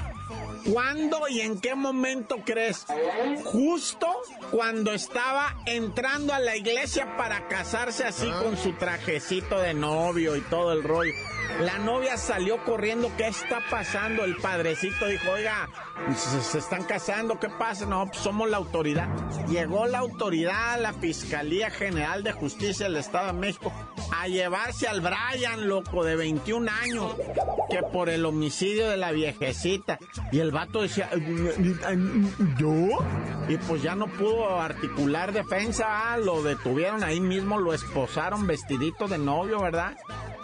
¿Cuándo 0.73 1.27
y 1.29 1.41
en 1.41 1.61
qué 1.61 1.75
momento 1.75 2.37
crees? 2.45 2.87
Justo 3.45 4.07
cuando 4.51 4.93
estaba 4.93 5.57
entrando 5.67 6.35
a 6.35 6.39
la 6.39 6.57
iglesia 6.57 7.17
para 7.17 7.49
casarse 7.49 8.05
así 8.05 8.31
con 8.31 8.57
su 8.57 8.73
trajecito 8.75 9.59
de 9.59 9.75
novio 9.75 10.37
y 10.37 10.41
todo 10.43 10.73
el 10.73 10.83
rollo. 10.83 11.13
La 11.61 11.79
novia 11.79 12.17
salió 12.17 12.65
corriendo, 12.65 13.11
¿qué 13.19 13.29
está 13.29 13.61
pasando? 13.71 14.25
El 14.25 14.37
padrecito 14.37 15.07
dijo, 15.07 15.31
oiga, 15.31 15.69
se, 16.17 16.59
están 16.59 16.85
casando, 16.85 17.39
¿qué 17.39 17.51
pasa? 17.51 17.85
No, 17.85 18.07
pues 18.07 18.19
somos 18.19 18.49
la 18.49 18.57
autoridad. 18.57 19.09
Llegó 19.47 19.87
la 19.87 19.99
autoridad, 19.99 20.81
la 20.81 20.95
Fiscalía 20.95 21.71
General 21.71 22.23
de 22.23 22.33
Justicia 22.33 22.87
del 22.87 22.97
Estado 22.97 23.27
de 23.27 23.33
México, 23.35 23.73
a 24.17 24.27
llevarse 24.27 24.89
al 24.89 25.03
Brian, 25.03 25.69
loco, 25.69 26.03
de 26.03 26.17
21 26.17 26.71
años, 26.83 27.15
que 27.69 27.83
por 27.83 28.09
el 28.09 28.25
homicidio 28.25 28.89
de 28.89 28.97
la 28.97 29.13
viejecita. 29.13 29.99
Y 30.33 30.39
el 30.39 30.53
vato 30.53 30.83
decía, 30.83 31.11
¿yo? 32.59 32.87
Y 33.49 33.57
pues 33.57 33.83
ya 33.83 33.95
no 33.97 34.07
pudo 34.07 34.61
articular 34.61 35.33
defensa, 35.33 36.17
lo 36.19 36.43
detuvieron 36.43 37.03
ahí 37.03 37.21
mismo, 37.21 37.59
lo 37.59 37.75
esposaron 37.75 38.47
vestidito 38.47 39.09
de 39.09 39.19
novio, 39.19 39.61
¿verdad? 39.61 39.97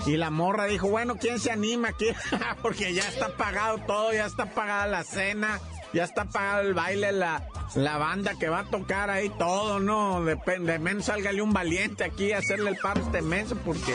Y 0.07 0.17
la 0.17 0.31
morra 0.31 0.67
dijo, 0.67 0.89
bueno, 0.89 1.17
¿quién 1.17 1.39
se 1.39 1.51
anima 1.51 1.89
aquí? 1.89 2.07
Porque 2.63 2.95
ya 2.95 3.07
está 3.09 3.29
pagado 3.37 3.79
todo, 3.79 4.13
ya 4.13 4.27
está 4.27 4.47
pagada 4.47 4.87
la 4.87 5.05
cena, 5.05 5.61
ya 5.93 6.05
está 6.05 6.25
pagado 6.25 6.63
el 6.63 6.75
baile, 6.75 7.13
la, 7.13 7.43
la 7.75 7.97
banda 7.97 8.35
que 8.39 8.49
va 8.49 8.61
a 8.61 8.65
tocar 8.65 9.11
ahí, 9.11 9.31
todo, 9.39 9.81
¿no? 9.81 10.25
Depende, 10.25 10.73
de 10.73 10.79
menos 10.79 11.07
sálgale 11.07 11.43
un 11.43 11.53
valiente 11.53 12.05
aquí 12.05 12.33
a 12.33 12.39
hacerle 12.39 12.71
el 12.71 12.77
paro 12.77 13.01
este 13.01 13.23
menso 13.23 13.57
porque 13.65 13.95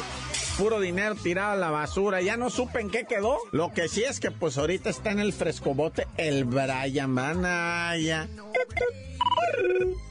puro 0.57 0.79
dinero 0.79 1.15
tirado 1.15 1.51
a 1.51 1.55
la 1.55 1.71
basura. 1.71 2.21
Ya 2.21 2.37
no 2.37 2.49
supe 2.49 2.81
en 2.81 2.89
qué 2.89 3.05
quedó. 3.05 3.37
Lo 3.51 3.71
que 3.73 3.87
sí 3.87 4.03
es 4.03 4.19
que 4.19 4.31
pues 4.31 4.57
ahorita 4.57 4.89
está 4.89 5.11
en 5.11 5.19
el 5.19 5.33
frescobote 5.33 6.07
el 6.17 6.45
Brian 6.45 7.11
Manaya. 7.11 8.27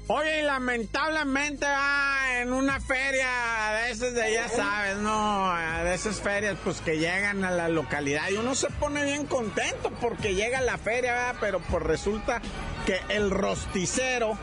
Oye, 0.09 0.43
lamentablemente 0.43 1.67
va 1.67 2.41
en 2.41 2.53
una 2.53 2.81
feria 2.81 3.29
de 3.75 3.93
esas 3.93 4.13
de 4.13 4.33
ya 4.33 4.49
sabes, 4.49 4.97
¿no? 4.97 5.55
De 5.85 5.95
esas 5.95 6.21
ferias 6.21 6.57
pues 6.65 6.81
que 6.81 6.99
llegan 6.99 7.45
a 7.45 7.53
la 7.53 7.69
localidad 7.69 8.29
y 8.29 8.35
uno 8.35 8.57
se 8.57 8.71
pone 8.71 9.05
bien 9.05 9.27
contento 9.27 9.93
porque 10.01 10.35
llega 10.35 10.59
a 10.59 10.63
la 10.63 10.79
feria. 10.79 11.35
Pero 11.41 11.61
pues 11.61 11.83
resulta 11.85 12.43
que 12.87 13.01
el 13.09 13.31
rosticero 13.31 14.37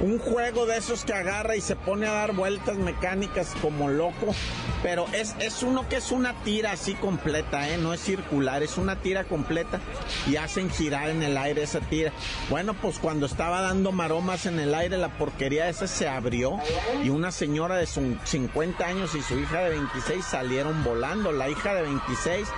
un 0.00 0.18
juego 0.18 0.66
de 0.66 0.76
esos 0.76 1.04
que 1.04 1.12
agarra 1.12 1.56
y 1.56 1.60
se 1.60 1.76
pone 1.76 2.06
a 2.06 2.12
dar 2.12 2.32
vueltas 2.34 2.76
mecánicas 2.76 3.54
como 3.60 3.88
loco. 3.88 4.34
Pero 4.82 5.06
es, 5.12 5.36
es 5.38 5.62
uno 5.62 5.88
que 5.88 5.96
es 5.96 6.10
una 6.10 6.34
tira 6.42 6.72
así 6.72 6.94
completa, 6.94 7.68
¿eh? 7.68 7.78
No 7.78 7.94
es 7.94 8.00
circular, 8.00 8.62
es 8.62 8.78
una 8.78 8.96
tira 8.96 9.24
completa 9.24 9.80
y 10.26 10.36
hacen 10.36 10.70
girar 10.70 11.10
en 11.10 11.22
el 11.22 11.36
aire 11.36 11.62
esa 11.62 11.80
tira. 11.80 12.12
Bueno, 12.50 12.74
pues 12.74 12.98
cuando 12.98 13.26
estaba 13.26 13.60
dando 13.60 13.92
maromas 13.92 14.46
en 14.46 14.58
el 14.58 14.74
aire, 14.74 14.98
la 14.98 15.16
porquería 15.16 15.68
esa 15.68 15.86
se 15.86 16.08
abrió 16.08 16.58
y 17.04 17.10
una 17.10 17.30
señora 17.30 17.76
de 17.76 17.86
50 17.86 18.84
años 18.84 19.14
y 19.14 19.22
su 19.22 19.38
hija 19.38 19.60
de 19.60 19.70
26 19.70 20.24
salieron 20.24 20.82
volando. 20.82 21.30
La 21.30 21.48
hija 21.48 21.74
de 21.74 21.82
26 21.82 22.48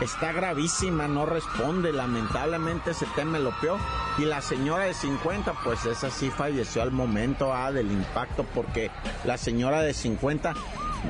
está 0.00 0.32
gravísima, 0.32 1.08
no 1.08 1.26
responde, 1.26 1.92
lamentablemente 1.92 2.94
se 2.94 3.06
teme 3.16 3.38
lo 3.38 3.52
peor. 3.60 3.78
Y 4.18 4.24
la 4.24 4.42
señora 4.42 4.84
de 4.84 4.94
50, 4.94 5.54
pues 5.64 5.84
esa 5.86 6.10
sí 6.10 6.30
falleció 6.30 6.82
al 6.82 6.90
momento 6.90 7.52
ah, 7.52 7.72
del 7.72 7.90
impacto, 7.90 8.44
porque 8.54 8.90
la 9.24 9.38
señora 9.38 9.82
de 9.82 9.94
50, 9.94 10.54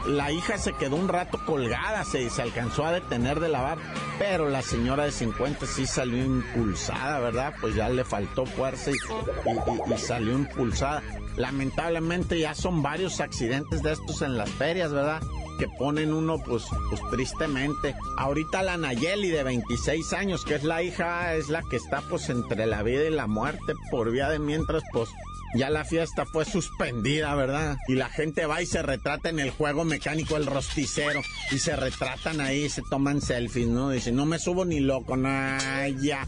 la 0.06 0.30
hija 0.30 0.58
se 0.58 0.72
quedó 0.72 0.96
un 0.96 1.08
rato 1.08 1.40
colgada, 1.44 2.04
se, 2.04 2.30
se 2.30 2.42
alcanzó 2.42 2.84
a 2.84 2.92
detener 2.92 3.40
de 3.40 3.48
lavar, 3.48 3.78
pero 4.18 4.48
la 4.48 4.62
señora 4.62 5.04
de 5.04 5.12
50 5.12 5.66
sí 5.66 5.86
salió 5.86 6.24
impulsada, 6.24 7.18
¿verdad? 7.20 7.54
Pues 7.60 7.74
ya 7.74 7.88
le 7.88 8.04
faltó 8.04 8.46
fuerza 8.46 8.90
y, 8.90 8.94
y 8.94 9.98
salió 9.98 10.34
impulsada. 10.34 11.02
Lamentablemente 11.36 12.38
ya 12.38 12.54
son 12.54 12.82
varios 12.82 13.20
accidentes 13.20 13.82
de 13.82 13.92
estos 13.92 14.22
en 14.22 14.36
las 14.36 14.50
ferias, 14.50 14.92
¿verdad? 14.92 15.22
Que 15.58 15.68
ponen 15.78 16.12
uno, 16.12 16.38
pues, 16.38 16.64
pues 16.88 17.00
tristemente. 17.10 17.94
Ahorita 18.16 18.62
la 18.62 18.76
Nayeli 18.76 19.30
de 19.30 19.42
26 19.42 20.12
años, 20.12 20.44
que 20.44 20.54
es 20.54 20.64
la 20.64 20.82
hija, 20.82 21.34
es 21.34 21.48
la 21.48 21.62
que 21.62 21.76
está 21.76 22.02
pues 22.02 22.28
entre 22.30 22.66
la 22.66 22.82
vida 22.82 23.04
y 23.04 23.10
la 23.10 23.26
muerte 23.26 23.74
por 23.90 24.10
vía 24.10 24.28
de 24.28 24.38
mientras, 24.38 24.82
pues 24.92 25.08
ya 25.54 25.68
la 25.68 25.84
fiesta 25.84 26.26
fue 26.26 26.44
suspendida, 26.44 27.34
¿verdad? 27.34 27.76
Y 27.88 27.94
la 27.94 28.08
gente 28.08 28.46
va 28.46 28.62
y 28.62 28.66
se 28.66 28.82
retrata 28.82 29.30
en 29.30 29.40
el 29.40 29.50
juego 29.50 29.84
mecánico 29.84 30.36
el 30.36 30.46
rosticero. 30.46 31.22
Y 31.50 31.58
se 31.58 31.74
retratan 31.74 32.40
ahí, 32.40 32.68
se 32.68 32.82
toman 32.88 33.20
selfies, 33.20 33.66
¿no? 33.66 33.90
Dicen, 33.90 34.14
no 34.14 34.26
me 34.26 34.38
subo 34.38 34.64
ni 34.64 34.80
loco, 34.80 35.16
nah, 35.16 35.88
ya. 35.88 36.26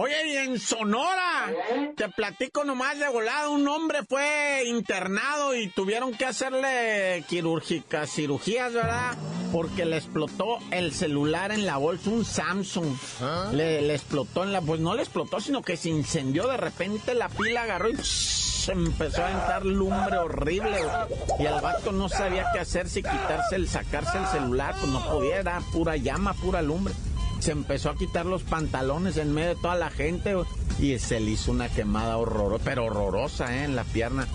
Oye, 0.00 0.28
y 0.28 0.36
en 0.36 0.60
Sonora, 0.60 1.52
te 1.96 2.08
platico 2.08 2.62
nomás 2.62 2.96
de 3.00 3.08
volada, 3.08 3.48
un 3.48 3.66
hombre 3.66 4.04
fue 4.08 4.62
internado 4.66 5.56
y 5.56 5.66
tuvieron 5.70 6.12
que 6.12 6.24
hacerle 6.24 7.24
quirúrgicas 7.28 8.08
cirugías, 8.08 8.72
¿verdad? 8.72 9.16
porque 9.52 9.86
le 9.86 9.96
explotó 9.96 10.58
el 10.70 10.92
celular 10.92 11.50
en 11.50 11.66
la 11.66 11.78
bolsa, 11.78 12.10
un 12.10 12.24
Samsung. 12.24 12.94
¿Ah? 13.20 13.48
Le, 13.52 13.82
le, 13.82 13.94
explotó 13.94 14.44
en 14.44 14.52
la... 14.52 14.60
Pues 14.60 14.78
no 14.78 14.94
le 14.94 15.02
explotó, 15.02 15.40
sino 15.40 15.62
que 15.62 15.76
se 15.76 15.88
incendió 15.88 16.46
de 16.46 16.58
repente, 16.58 17.14
la 17.14 17.28
pila 17.28 17.62
agarró 17.62 17.88
y 17.88 17.96
empezó 18.70 19.24
a 19.24 19.30
entrar 19.30 19.64
lumbre 19.64 20.18
horrible. 20.18 20.78
Y 21.38 21.46
el 21.46 21.60
vato 21.60 21.92
no 21.92 22.08
sabía 22.08 22.46
qué 22.52 22.60
hacer, 22.60 22.88
si 22.88 23.02
quitarse 23.02 23.56
el, 23.56 23.68
sacarse 23.68 24.18
el 24.18 24.26
celular, 24.26 24.74
pues 24.78 24.92
no 24.92 25.04
podía, 25.04 25.38
era 25.38 25.60
pura 25.72 25.96
llama, 25.96 26.34
pura 26.34 26.62
lumbre. 26.62 26.94
Se 27.40 27.52
empezó 27.52 27.90
a 27.90 27.96
quitar 27.96 28.26
los 28.26 28.42
pantalones 28.42 29.16
en 29.16 29.32
medio 29.32 29.50
de 29.50 29.56
toda 29.56 29.76
la 29.76 29.90
gente 29.90 30.34
y 30.80 30.98
se 30.98 31.20
le 31.20 31.32
hizo 31.32 31.52
una 31.52 31.68
quemada 31.68 32.16
horrorosa, 32.16 32.64
pero 32.64 32.86
horrorosa, 32.86 33.56
¿eh? 33.56 33.64
En 33.64 33.76
la 33.76 33.84
pierna. 33.84 34.26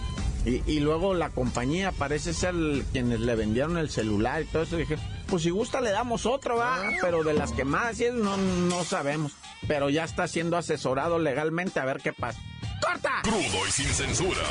Y, 0.45 0.81
luego 0.81 1.13
la 1.13 1.29
compañía 1.29 1.93
parece 1.93 2.33
ser 2.33 2.53
quienes 2.91 3.21
le 3.21 3.33
vendieron 3.35 3.77
el 3.77 3.89
celular 3.89 4.41
y 4.41 4.45
todo 4.45 4.63
eso. 4.63 4.75
Dije, 4.75 4.97
pues 5.27 5.43
si 5.43 5.51
gusta 5.51 5.79
le 5.79 5.91
damos 5.91 6.25
otro, 6.25 6.57
va. 6.57 6.87
Ah. 6.87 6.91
Pero 7.01 7.23
de 7.23 7.33
las 7.33 7.53
quemadas 7.53 8.01
y 8.01 8.09
no, 8.11 8.35
no 8.35 8.83
sabemos. 8.83 9.31
Pero 9.69 9.89
ya 9.89 10.03
está 10.03 10.27
siendo 10.27 10.57
asesorado 10.57 11.17
legalmente 11.17 11.79
a 11.79 11.85
ver 11.85 12.01
qué 12.01 12.11
pasa. 12.11 12.41
¡Corta! 12.81 13.21
Crudo 13.23 13.67
y 13.67 13.71
sin 13.71 13.87
censura. 13.87 14.43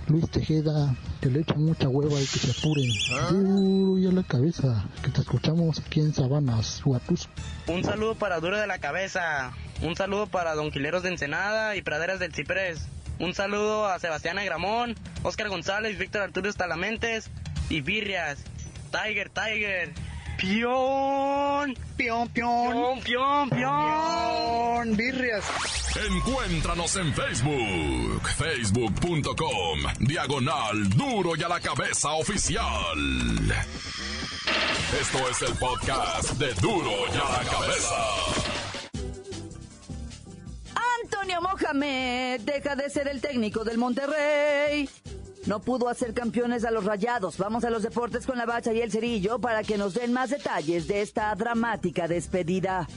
Luis 0.07 0.29
Tejeda, 0.29 0.95
que 1.21 1.29
le 1.29 1.41
echan 1.41 1.63
mucha 1.63 1.87
hueva 1.87 2.19
y 2.19 2.25
que 2.25 2.39
se 2.39 2.51
apuren. 2.51 2.89
Duro 3.29 3.99
y 3.99 4.07
a 4.07 4.11
la 4.11 4.23
cabeza, 4.23 4.83
que 5.03 5.11
te 5.11 5.21
escuchamos 5.21 5.79
aquí 5.79 5.99
en 5.99 6.13
Sabanas, 6.13 6.81
Huatus. 6.83 7.29
Un 7.67 7.83
saludo 7.83 8.15
para 8.15 8.39
Duro 8.39 8.57
de 8.59 8.67
la 8.67 8.79
Cabeza. 8.79 9.51
Un 9.83 9.95
saludo 9.95 10.25
para 10.27 10.55
Donquileros 10.55 11.03
de 11.03 11.09
Ensenada 11.09 11.75
y 11.75 11.83
Praderas 11.83 12.19
del 12.19 12.33
Ciprés. 12.33 12.87
Un 13.19 13.35
saludo 13.35 13.85
a 13.85 13.99
Sebastián 13.99 14.39
Agramón, 14.39 14.95
Oscar 15.23 15.49
González, 15.49 15.97
Víctor 15.99 16.23
Arturo 16.23 16.51
Talamentes 16.51 17.29
y 17.69 17.81
Birrias. 17.81 18.39
Tiger, 18.91 19.29
Tiger. 19.29 20.08
Pion, 20.39 21.75
pion, 21.97 22.29
pion, 22.29 23.01
pion, 23.03 23.49
pion, 23.49 24.95
birrias. 24.95 25.43
Encuéntranos 26.07 26.95
en 26.95 27.13
Facebook, 27.13 28.21
facebook.com, 28.37 29.79
diagonal 29.99 30.89
duro 30.91 31.35
y 31.35 31.43
a 31.43 31.49
la 31.49 31.59
cabeza 31.59 32.13
oficial. 32.13 32.97
Esto 35.01 35.29
es 35.29 35.41
el 35.41 35.57
podcast 35.57 36.31
de 36.39 36.53
duro 36.53 36.91
y 37.13 37.17
a 37.17 37.43
la 37.43 37.49
cabeza. 37.49 37.95
Antonio 41.03 41.41
Mohamed 41.41 42.39
deja 42.41 42.77
de 42.77 42.89
ser 42.89 43.09
el 43.09 43.19
técnico 43.19 43.65
del 43.65 43.77
Monterrey 43.77 44.89
no 45.45 45.59
pudo 45.59 45.89
hacer 45.89 46.13
campeones 46.13 46.65
a 46.65 46.71
los 46.71 46.85
rayados. 46.85 47.37
Vamos 47.37 47.63
a 47.63 47.69
los 47.69 47.83
deportes 47.83 48.25
con 48.25 48.37
la 48.37 48.45
bacha 48.45 48.73
y 48.73 48.81
el 48.81 48.91
cerillo 48.91 49.39
para 49.39 49.63
que 49.63 49.77
nos 49.77 49.93
den 49.93 50.13
más 50.13 50.29
detalles 50.29 50.87
de 50.87 51.01
esta 51.01 51.33
dramática 51.35 52.07
despedida. 52.07 52.87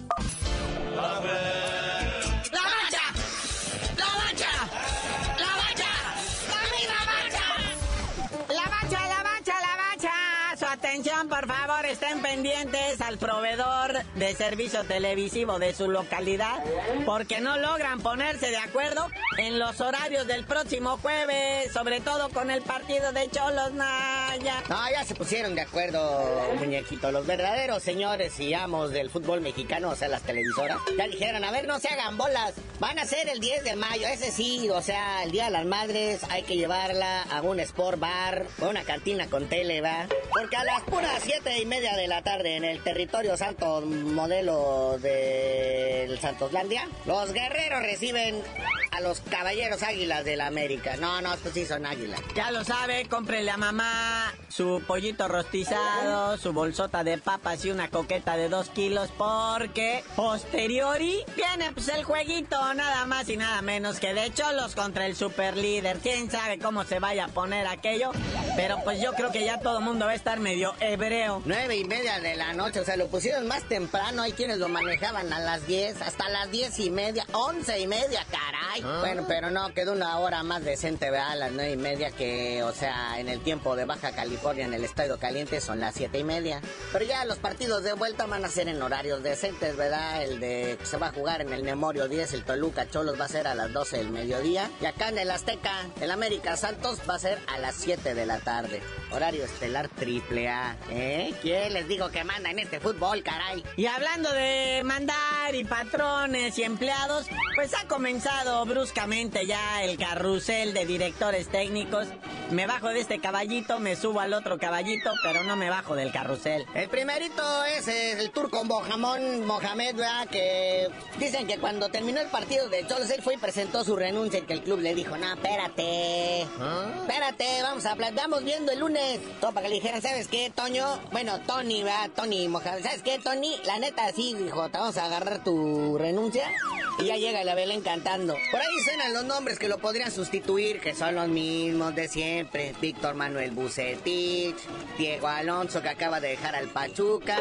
Pendientes 12.22 13.00
al 13.00 13.18
proveedor 13.18 14.02
de 14.14 14.34
servicio 14.34 14.84
televisivo 14.84 15.58
de 15.58 15.74
su 15.74 15.90
localidad, 15.90 16.62
porque 17.04 17.40
no 17.40 17.58
logran 17.58 18.00
ponerse 18.00 18.50
de 18.50 18.56
acuerdo 18.56 19.08
en 19.38 19.58
los 19.58 19.80
horarios 19.80 20.26
del 20.26 20.44
próximo 20.44 20.98
jueves, 20.98 21.72
sobre 21.72 22.00
todo 22.00 22.28
con 22.30 22.50
el 22.50 22.62
partido 22.62 23.12
de 23.12 23.28
Cholos 23.28 23.72
Naya. 23.72 24.62
No, 24.68 24.78
ya 24.90 25.04
se 25.04 25.14
pusieron 25.14 25.54
de 25.54 25.62
acuerdo, 25.62 26.54
muñequito. 26.58 27.10
Los 27.10 27.26
verdaderos 27.26 27.82
señores 27.82 28.38
y 28.38 28.54
amos 28.54 28.92
del 28.92 29.10
fútbol 29.10 29.40
mexicano, 29.40 29.90
o 29.90 29.96
sea, 29.96 30.08
las 30.08 30.22
televisoras, 30.22 30.78
ya 30.96 31.08
dijeron, 31.08 31.44
a 31.44 31.50
ver, 31.50 31.66
no 31.66 31.80
se 31.80 31.88
hagan 31.88 32.16
bolas, 32.16 32.54
van 32.78 32.98
a 32.98 33.04
ser 33.04 33.28
el 33.28 33.40
10 33.40 33.64
de 33.64 33.76
mayo, 33.76 34.06
ese 34.06 34.30
sí, 34.30 34.70
o 34.70 34.80
sea, 34.80 35.24
el 35.24 35.32
Día 35.32 35.46
de 35.46 35.50
las 35.50 35.64
Madres 35.64 36.20
hay 36.30 36.42
que 36.42 36.56
llevarla 36.56 37.22
a 37.22 37.42
un 37.42 37.58
sport 37.60 37.98
bar, 37.98 38.46
o 38.60 38.68
una 38.68 38.84
cantina 38.84 39.28
con 39.28 39.48
tele, 39.48 39.80
¿va? 39.80 40.06
Porque 40.30 40.56
a 40.56 40.64
las 40.64 40.82
puras 40.82 41.20
siete 41.22 41.58
y 41.58 41.66
media 41.66 41.96
de 41.96 42.06
la 42.08 42.11
tarde 42.20 42.56
en 42.56 42.64
el 42.64 42.82
territorio 42.82 43.38
santo 43.38 43.80
modelo 43.80 44.98
del 44.98 46.18
Santoslandia, 46.18 46.86
los 47.06 47.32
guerreros 47.32 47.80
reciben 47.80 48.42
a 48.90 49.00
los 49.00 49.20
caballeros 49.20 49.82
águilas 49.82 50.24
de 50.24 50.36
la 50.36 50.46
América. 50.46 50.96
No, 50.98 51.22
no, 51.22 51.32
estos 51.32 51.54
sí 51.54 51.64
son 51.64 51.86
águilas. 51.86 52.20
Ya 52.34 52.50
lo 52.50 52.64
sabe, 52.64 53.06
cómprele 53.08 53.50
a 53.50 53.56
mamá 53.56 54.34
su 54.48 54.82
pollito 54.86 55.28
rostizado, 55.28 56.36
su 56.36 56.52
bolsota 56.52 57.02
de 57.04 57.16
papas 57.16 57.64
y 57.64 57.70
una 57.70 57.88
coqueta 57.88 58.36
de 58.36 58.50
dos 58.50 58.68
kilos, 58.68 59.08
porque 59.16 60.04
posteriori 60.14 61.24
viene 61.34 61.72
pues 61.72 61.88
el 61.88 62.04
jueguito, 62.04 62.74
nada 62.74 63.06
más 63.06 63.30
y 63.30 63.38
nada 63.38 63.62
menos 63.62 63.98
que 63.98 64.12
de 64.12 64.32
Cholos 64.34 64.74
contra 64.74 65.06
el 65.06 65.16
super 65.16 65.56
líder. 65.56 65.98
Quién 66.00 66.30
sabe 66.30 66.58
cómo 66.58 66.84
se 66.84 66.98
vaya 66.98 67.26
a 67.26 67.28
poner 67.28 67.66
aquello, 67.66 68.10
pero 68.54 68.76
pues 68.84 69.00
yo 69.00 69.14
creo 69.14 69.32
que 69.32 69.44
ya 69.44 69.60
todo 69.60 69.78
el 69.78 69.84
mundo 69.84 70.04
va 70.04 70.12
a 70.12 70.16
estar 70.16 70.38
medio 70.38 70.74
hebreo. 70.80 71.40
Nueve 71.46 71.76
y 71.76 71.84
media 71.84 72.01
de 72.02 72.34
la 72.34 72.52
noche, 72.52 72.80
o 72.80 72.84
sea, 72.84 72.96
lo 72.96 73.06
pusieron 73.06 73.46
más 73.46 73.62
temprano, 73.68 74.22
hay 74.22 74.32
quienes 74.32 74.58
lo 74.58 74.68
manejaban 74.68 75.32
a 75.32 75.38
las 75.38 75.64
diez, 75.68 76.02
hasta 76.02 76.28
las 76.28 76.50
diez 76.50 76.80
y 76.80 76.90
media, 76.90 77.24
once 77.32 77.78
y 77.78 77.86
media, 77.86 78.26
caray. 78.28 78.82
Ah. 78.84 78.98
Bueno, 79.00 79.24
pero 79.28 79.52
no, 79.52 79.72
quedó 79.72 79.92
una 79.92 80.18
hora 80.18 80.42
más 80.42 80.64
decente, 80.64 81.10
¿verdad? 81.10 81.30
A 81.30 81.36
las 81.36 81.52
nueve 81.52 81.72
y 81.72 81.76
media 81.76 82.10
que, 82.10 82.64
o 82.64 82.72
sea, 82.72 83.20
en 83.20 83.28
el 83.28 83.40
tiempo 83.40 83.76
de 83.76 83.84
Baja 83.84 84.10
California, 84.16 84.64
en 84.64 84.74
el 84.74 84.82
Estadio 84.82 85.16
Caliente, 85.18 85.60
son 85.60 85.78
las 85.78 85.94
siete 85.94 86.18
y 86.18 86.24
media. 86.24 86.60
Pero 86.92 87.04
ya 87.04 87.24
los 87.24 87.38
partidos 87.38 87.84
de 87.84 87.92
vuelta 87.92 88.26
van 88.26 88.44
a 88.44 88.48
ser 88.48 88.66
en 88.68 88.82
horarios 88.82 89.22
decentes, 89.22 89.76
¿verdad? 89.76 90.24
El 90.24 90.40
de 90.40 90.78
se 90.82 90.96
va 90.96 91.08
a 91.08 91.12
jugar 91.12 91.40
en 91.40 91.52
el 91.52 91.62
Memorio 91.62 92.08
10, 92.08 92.32
el 92.34 92.44
Toluca 92.44 92.90
Cholos 92.90 93.18
va 93.20 93.26
a 93.26 93.28
ser 93.28 93.46
a 93.46 93.54
las 93.54 93.72
12 93.72 93.98
del 93.98 94.10
mediodía. 94.10 94.68
Y 94.80 94.86
acá 94.86 95.10
en 95.10 95.18
el 95.18 95.30
Azteca, 95.30 95.86
el 96.00 96.10
América 96.10 96.56
Santos 96.56 96.98
va 97.08 97.14
a 97.14 97.20
ser 97.20 97.38
a 97.46 97.58
las 97.58 97.76
7 97.76 98.14
de 98.14 98.26
la 98.26 98.40
tarde. 98.40 98.82
Horario 99.12 99.44
estelar 99.44 99.88
triple 99.88 100.48
A. 100.48 100.76
¿Eh? 100.90 101.32
¿Quién 101.42 101.74
les 101.74 101.86
digo 101.92 102.10
que 102.10 102.24
manda 102.24 102.50
en 102.50 102.58
este 102.58 102.80
fútbol, 102.80 103.22
caray? 103.22 103.62
Y 103.76 103.84
hablando 103.84 104.32
de 104.32 104.80
mandar 104.82 105.54
y 105.54 105.62
patrones 105.64 106.56
y 106.58 106.62
empleados, 106.62 107.26
pues 107.54 107.74
ha 107.74 107.86
comenzado 107.86 108.64
bruscamente 108.64 109.46
ya 109.46 109.82
el 109.82 109.98
carrusel 109.98 110.72
de 110.72 110.86
directores 110.86 111.48
técnicos. 111.48 112.08
Me 112.50 112.66
bajo 112.66 112.88
de 112.88 113.00
este 113.00 113.18
caballito, 113.18 113.78
me 113.78 113.96
subo 113.96 114.20
al 114.20 114.32
otro 114.32 114.58
caballito, 114.58 115.10
pero 115.22 115.42
no 115.44 115.56
me 115.56 115.68
bajo 115.68 115.94
del 115.94 116.12
carrusel. 116.12 116.66
El 116.74 116.88
primerito 116.88 117.64
es 117.64 117.88
el 117.88 118.30
turco 118.30 118.64
Mohamed, 118.64 119.44
Mohamed, 119.44 119.96
¿verdad? 119.96 120.28
Que 120.28 120.88
dicen 121.18 121.46
que 121.46 121.58
cuando 121.58 121.88
terminó 121.90 122.20
el 122.20 122.28
partido 122.28 122.68
de 122.68 122.86
Cholos, 122.86 123.10
él 123.10 123.22
fue 123.22 123.34
y 123.34 123.38
presentó 123.38 123.84
su 123.84 123.96
renuncia 123.96 124.40
y 124.40 124.42
que 124.42 124.54
el 124.54 124.62
club 124.62 124.80
le 124.80 124.94
dijo, 124.94 125.16
no, 125.16 125.32
espérate, 125.32 126.46
¿Ah? 126.58 126.86
espérate, 127.00 127.62
vamos 127.62 127.84
a 127.84 127.92
hablar, 127.92 128.14
vamos 128.14 128.44
viendo 128.44 128.72
el 128.72 128.80
lunes. 128.80 129.20
Todo 129.40 129.52
para 129.52 129.64
que 129.64 129.68
le 129.70 129.74
dijeran, 129.76 130.00
¿sabes 130.02 130.28
qué, 130.28 130.50
Toño? 130.54 131.00
Bueno, 131.10 131.38
Tony, 131.46 131.81
¿verdad? 131.82 132.10
Tony 132.14 132.48
Mohamed, 132.48 132.82
¿sabes 132.82 133.02
qué, 133.02 133.18
Tony? 133.18 133.56
La 133.64 133.78
neta, 133.78 134.10
sí, 134.12 134.34
dijo, 134.34 134.68
te 134.68 134.78
vamos 134.78 134.96
a 134.96 135.04
agarrar 135.06 135.44
tu 135.44 135.96
renuncia. 135.98 136.50
Y 136.98 137.06
ya 137.06 137.16
llega 137.16 137.42
la 137.42 137.54
vela 137.54 137.74
encantando. 137.74 138.34
Por 138.50 138.60
ahí 138.60 138.80
suenan 138.84 139.14
los 139.14 139.24
nombres 139.24 139.58
que 139.58 139.68
lo 139.68 139.78
podrían 139.78 140.10
sustituir, 140.10 140.80
que 140.80 140.94
son 140.94 141.14
los 141.14 141.28
mismos 141.28 141.94
de 141.94 142.08
siempre 142.08 142.22
siempre, 142.22 142.72
Víctor 142.80 143.14
Manuel 143.14 143.50
Bucetich, 143.50 144.56
Diego 144.96 145.26
Alonso 145.26 145.82
que 145.82 145.88
acaba 145.88 146.20
de 146.20 146.28
dejar 146.28 146.54
al 146.54 146.68
Pachuca 146.68 147.36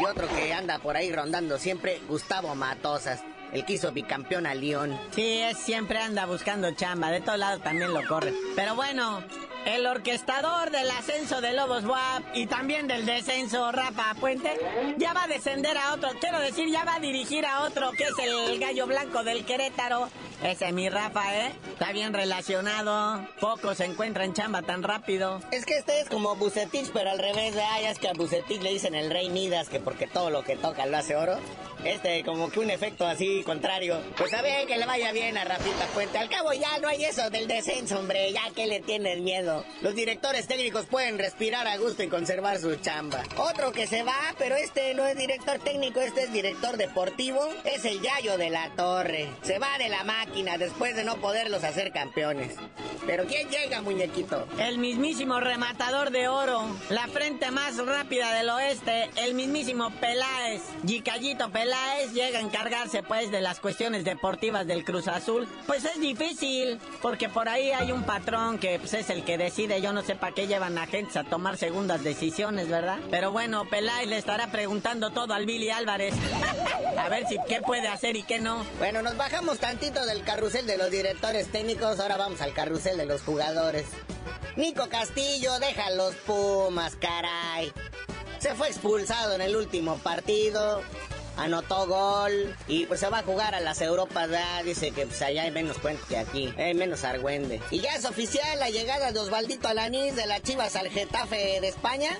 y 0.00 0.04
otro 0.06 0.26
que 0.28 0.52
anda 0.52 0.78
por 0.78 0.96
ahí 0.96 1.12
rondando 1.12 1.58
siempre, 1.58 2.00
Gustavo 2.08 2.54
Matosas. 2.54 3.20
El 3.52 3.64
que 3.64 3.74
hizo 3.74 3.92
bicampeón 3.92 4.46
a 4.46 4.54
León. 4.54 4.98
Sí, 5.14 5.38
es, 5.38 5.58
siempre 5.58 5.98
anda 5.98 6.26
buscando 6.26 6.72
chamba, 6.72 7.10
de 7.10 7.20
todos 7.20 7.38
lados 7.38 7.62
también 7.62 7.92
lo 7.92 8.04
corre. 8.08 8.32
Pero 8.56 8.74
bueno, 8.74 9.22
el 9.66 9.86
orquestador 9.86 10.70
del 10.70 10.90
ascenso 10.90 11.40
de 11.40 11.52
Lobos 11.52 11.84
WAP 11.84 12.22
y 12.34 12.46
también 12.46 12.86
del 12.86 13.06
descenso 13.06 13.72
Rafa 13.72 14.14
Puente 14.20 14.50
ya 14.96 15.12
va 15.12 15.24
a 15.24 15.26
descender 15.26 15.76
a 15.76 15.94
otro, 15.94 16.10
quiero 16.20 16.38
decir, 16.40 16.68
ya 16.70 16.84
va 16.84 16.96
a 16.96 17.00
dirigir 17.00 17.46
a 17.46 17.62
otro 17.62 17.90
que 17.92 18.04
es 18.04 18.18
el 18.18 18.58
gallo 18.58 18.86
blanco 18.86 19.24
del 19.24 19.44
Querétaro. 19.44 20.08
Ese 20.42 20.72
mi 20.72 20.88
Rafa, 20.88 21.34
¿eh? 21.36 21.52
Está 21.72 21.92
bien 21.92 22.12
relacionado. 22.12 23.26
Poco 23.40 23.74
se 23.74 23.84
encuentra 23.84 24.24
en 24.24 24.34
chamba 24.34 24.62
tan 24.62 24.82
rápido. 24.82 25.40
Es 25.50 25.64
que 25.64 25.78
este 25.78 26.00
es 26.00 26.08
como 26.08 26.36
Bucetich, 26.36 26.90
pero 26.92 27.10
al 27.10 27.18
revés. 27.18 27.54
Ay, 27.72 27.86
es 27.86 27.98
que 27.98 28.08
a 28.08 28.12
Bucetich 28.12 28.60
le 28.60 28.70
dicen 28.70 28.94
el 28.94 29.10
rey 29.10 29.30
Midas, 29.30 29.68
que 29.68 29.80
porque 29.80 30.06
todo 30.06 30.30
lo 30.30 30.44
que 30.44 30.56
toca 30.56 30.86
lo 30.86 30.96
hace 30.96 31.16
oro. 31.16 31.38
Este, 31.84 32.24
como 32.24 32.50
que 32.50 32.60
un 32.60 32.70
efecto 32.70 33.06
así 33.06 33.42
contrario. 33.44 34.00
Pues 34.16 34.32
a 34.32 34.40
ver 34.40 34.66
que 34.66 34.78
le 34.78 34.86
vaya 34.86 35.12
bien 35.12 35.36
a 35.36 35.44
Rafita 35.44 35.84
Puente. 35.92 36.16
Al 36.16 36.30
cabo 36.30 36.52
ya 36.54 36.78
no 36.78 36.88
hay 36.88 37.04
eso 37.04 37.28
del 37.28 37.46
descenso, 37.46 37.98
hombre. 37.98 38.32
Ya 38.32 38.50
que 38.54 38.66
le 38.66 38.80
tienes 38.80 39.20
miedo. 39.20 39.64
Los 39.82 39.94
directores 39.94 40.46
técnicos 40.46 40.86
pueden 40.86 41.18
respirar 41.18 41.66
a 41.66 41.76
gusto 41.76 42.02
y 42.02 42.08
conservar 42.08 42.58
su 42.58 42.74
chamba. 42.76 43.22
Otro 43.36 43.72
que 43.72 43.86
se 43.86 44.02
va, 44.02 44.16
pero 44.38 44.56
este 44.56 44.94
no 44.94 45.04
es 45.06 45.16
director 45.16 45.58
técnico, 45.58 46.00
este 46.00 46.22
es 46.22 46.32
director 46.32 46.78
deportivo. 46.78 47.46
Es 47.64 47.84
el 47.84 48.00
Yayo 48.00 48.38
de 48.38 48.50
la 48.50 48.70
Torre. 48.76 49.28
Se 49.42 49.58
va 49.58 49.76
de 49.78 49.90
la 49.90 50.04
máquina 50.24 50.56
después 50.56 50.96
de 50.96 51.04
no 51.04 51.16
poderlos 51.16 51.64
hacer 51.64 51.92
campeones. 51.92 52.56
Pero 53.06 53.26
¿quién 53.26 53.48
llega, 53.50 53.82
muñequito? 53.82 54.46
El 54.58 54.78
mismísimo 54.78 55.38
rematador 55.38 56.10
de 56.10 56.28
oro. 56.28 56.64
La 56.88 57.06
frente 57.08 57.50
más 57.50 57.76
rápida 57.76 58.32
del 58.34 58.48
oeste. 58.48 59.10
El 59.16 59.34
mismísimo 59.34 59.90
Peláez. 60.00 60.62
Yicayito 60.82 61.50
Peláez 61.50 62.12
llega 62.12 62.38
a 62.38 62.42
encargarse 62.42 63.02
pues 63.02 63.30
de 63.30 63.42
las 63.42 63.60
cuestiones 63.60 64.04
deportivas 64.04 64.66
del 64.66 64.84
Cruz 64.84 65.08
Azul, 65.08 65.46
pues 65.66 65.84
es 65.84 66.00
difícil, 66.00 66.78
porque 67.02 67.28
por 67.28 67.48
ahí 67.48 67.70
hay 67.70 67.92
un 67.92 68.04
patrón 68.04 68.58
que 68.58 68.78
pues, 68.78 68.94
es 68.94 69.10
el 69.10 69.24
que 69.24 69.36
decide, 69.36 69.80
yo 69.80 69.92
no 69.92 70.02
sé 70.02 70.14
para 70.14 70.34
qué 70.34 70.46
llevan 70.46 70.78
a 70.78 70.86
gente 70.86 71.18
a 71.18 71.24
tomar 71.24 71.56
segundas 71.56 72.02
decisiones, 72.02 72.68
¿verdad? 72.68 72.98
Pero 73.10 73.32
bueno, 73.32 73.64
Peláez 73.68 74.08
le 74.08 74.16
estará 74.16 74.48
preguntando 74.48 75.10
todo 75.10 75.34
al 75.34 75.46
Billy 75.46 75.70
Álvarez, 75.70 76.14
a 76.98 77.08
ver 77.08 77.26
si 77.26 77.36
qué 77.48 77.60
puede 77.60 77.88
hacer 77.88 78.16
y 78.16 78.22
qué 78.22 78.38
no. 78.38 78.64
Bueno, 78.78 79.02
nos 79.02 79.16
bajamos 79.16 79.58
tantito 79.58 80.04
del 80.14 80.22
carrusel 80.22 80.64
de 80.66 80.76
los 80.76 80.92
directores 80.92 81.50
técnicos, 81.50 81.98
ahora 81.98 82.16
vamos 82.16 82.40
al 82.40 82.54
carrusel 82.54 82.96
de 82.96 83.04
los 83.04 83.22
jugadores. 83.22 83.84
Nico 84.54 84.88
Castillo, 84.88 85.58
deja 85.58 85.90
los 85.90 86.14
Pumas, 86.14 86.94
caray. 86.94 87.72
Se 88.38 88.54
fue 88.54 88.68
expulsado 88.68 89.34
en 89.34 89.40
el 89.40 89.56
último 89.56 89.96
partido 89.98 90.82
anotó 91.36 91.86
gol 91.86 92.56
y 92.68 92.86
pues 92.86 93.00
se 93.00 93.08
va 93.08 93.18
a 93.18 93.22
jugar 93.22 93.54
a 93.54 93.60
las 93.60 93.80
Europas. 93.80 94.28
Dice 94.64 94.90
que 94.90 95.06
pues 95.06 95.20
allá 95.22 95.42
hay 95.42 95.50
menos 95.50 95.78
cuento 95.78 96.04
que 96.08 96.18
aquí, 96.18 96.52
hay 96.56 96.74
menos 96.74 97.04
argüende. 97.04 97.60
Y 97.70 97.80
ya 97.80 97.94
es 97.94 98.04
oficial 98.04 98.58
la 98.58 98.70
llegada 98.70 99.12
de 99.12 99.18
Osvaldito 99.20 99.68
Alanís 99.68 100.16
de 100.16 100.26
las 100.26 100.42
Chivas 100.42 100.76
al 100.76 100.88
Getafe 100.90 101.60
de 101.60 101.68
España. 101.68 102.10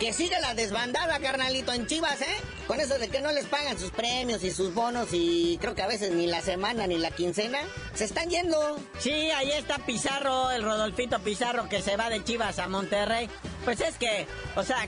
Que 0.00 0.12
sigue 0.12 0.38
la 0.40 0.52
desbandada, 0.52 1.18
carnalito, 1.20 1.72
en 1.72 1.86
Chivas, 1.86 2.20
¿eh? 2.20 2.36
Con 2.66 2.78
eso 2.80 2.98
de 2.98 3.08
que 3.08 3.22
no 3.22 3.32
les 3.32 3.46
pagan 3.46 3.78
sus 3.78 3.90
premios 3.90 4.44
y 4.44 4.50
sus 4.50 4.74
bonos 4.74 5.08
y 5.12 5.56
creo 5.58 5.74
que 5.74 5.80
a 5.80 5.86
veces 5.86 6.12
ni 6.12 6.26
la 6.26 6.42
semana 6.42 6.86
ni 6.86 6.98
la 6.98 7.10
quincena, 7.12 7.60
se 7.94 8.04
están 8.04 8.28
yendo. 8.28 8.78
Sí, 8.98 9.30
ahí 9.30 9.52
está 9.52 9.78
Pizarro, 9.78 10.50
el 10.50 10.64
Rodolfito 10.64 11.18
Pizarro 11.20 11.70
que 11.70 11.80
se 11.80 11.96
va 11.96 12.10
de 12.10 12.22
Chivas 12.22 12.58
a 12.58 12.68
Monterrey. 12.68 13.30
Pues 13.64 13.80
es 13.80 13.96
que, 13.96 14.26
o 14.54 14.62
sea, 14.62 14.86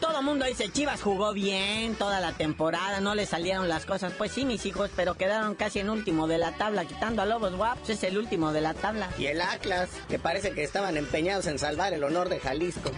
todo 0.00 0.22
mundo 0.22 0.46
dice, 0.46 0.70
Chivas 0.70 1.02
jugó 1.02 1.32
bien 1.32 1.94
toda 1.94 2.20
la 2.20 2.32
temporada, 2.32 3.00
no 3.00 3.14
le 3.14 3.26
salieron 3.26 3.68
las 3.68 3.86
cosas. 3.86 4.12
Pues 4.16 4.32
sí, 4.32 4.44
mis 4.44 4.66
hijos, 4.66 4.90
pero 4.96 5.14
quedaron 5.14 5.54
casi 5.54 5.78
en 5.78 5.90
último 5.90 6.26
de 6.26 6.38
la 6.38 6.52
tabla, 6.52 6.84
quitando 6.84 7.22
a 7.22 7.26
Lobos 7.26 7.54
Waps, 7.54 7.90
es 7.90 8.02
el 8.04 8.18
último 8.18 8.52
de 8.52 8.60
la 8.60 8.74
tabla. 8.74 9.10
Y 9.18 9.26
el 9.26 9.40
Atlas, 9.40 9.90
que 10.08 10.18
parece 10.18 10.52
que 10.52 10.64
estaban 10.64 10.96
empeñados 10.96 11.46
en 11.46 11.58
salvar 11.58 11.92
el 11.92 12.02
honor 12.02 12.28
de 12.28 12.40
Jalisco. 12.40 12.90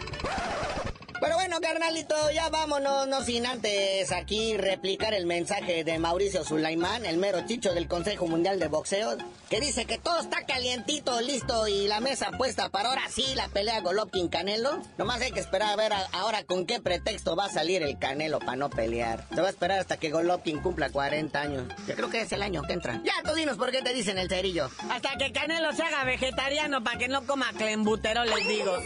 Pero 1.23 1.37
bueno, 1.37 1.61
carnalito, 1.61 2.17
ya 2.33 2.49
vámonos, 2.49 3.07
no 3.07 3.23
sin 3.23 3.47
antes 3.47 4.11
aquí 4.11 4.57
replicar 4.57 5.15
el 5.15 5.25
mensaje 5.25 5.85
de 5.85 6.01
Mauricio 6.01 6.43
Sulaimán, 6.43 7.07
el 7.07 7.17
mero 7.17 7.47
chicho 7.47 7.73
del 7.73 7.87
Consejo 7.87 8.27
Mundial 8.27 8.59
de 8.59 8.67
Boxeo, 8.67 9.17
que 9.49 9.61
dice 9.61 9.85
que 9.85 9.99
todo 9.99 10.19
está 10.19 10.45
calientito, 10.45 11.21
listo 11.21 11.69
y 11.69 11.87
la 11.87 12.01
mesa 12.01 12.33
puesta 12.33 12.71
para 12.71 12.89
ahora 12.89 13.03
sí 13.09 13.25
la 13.37 13.47
pelea 13.47 13.81
Golovkin-Canelo. 13.83 14.83
Nomás 14.99 15.21
hay 15.21 15.31
que 15.31 15.39
esperar 15.39 15.69
a 15.71 15.77
ver 15.77 15.93
ahora 16.11 16.43
con 16.43 16.67
qué 16.67 16.81
pretexto 16.81 17.37
va 17.37 17.45
a 17.45 17.51
salir 17.51 17.85
el 17.85 18.01
Canelo 18.01 18.41
para 18.41 18.57
no 18.57 18.69
pelear. 18.69 19.25
Se 19.33 19.41
va 19.41 19.47
a 19.47 19.51
esperar 19.51 19.79
hasta 19.79 19.99
que 19.99 20.11
Golovkin 20.11 20.59
cumpla 20.59 20.91
40 20.91 21.41
años. 21.41 21.69
Yo 21.87 21.95
creo 21.95 22.11
que 22.11 22.23
es 22.23 22.33
el 22.33 22.43
año 22.43 22.63
que 22.63 22.73
entra. 22.73 23.01
Ya, 23.05 23.13
tú 23.23 23.33
dinos 23.37 23.57
por 23.59 23.71
qué 23.71 23.81
te 23.81 23.95
dicen 23.95 24.19
el 24.19 24.29
cerillo. 24.29 24.69
Hasta 24.91 25.17
que 25.19 25.31
Canelo 25.31 25.73
se 25.73 25.85
haga 25.85 26.03
vegetariano 26.03 26.83
para 26.83 26.99
que 26.99 27.07
no 27.07 27.25
coma 27.25 27.53
clembutero, 27.57 28.25
les 28.25 28.49
digo. 28.49 28.77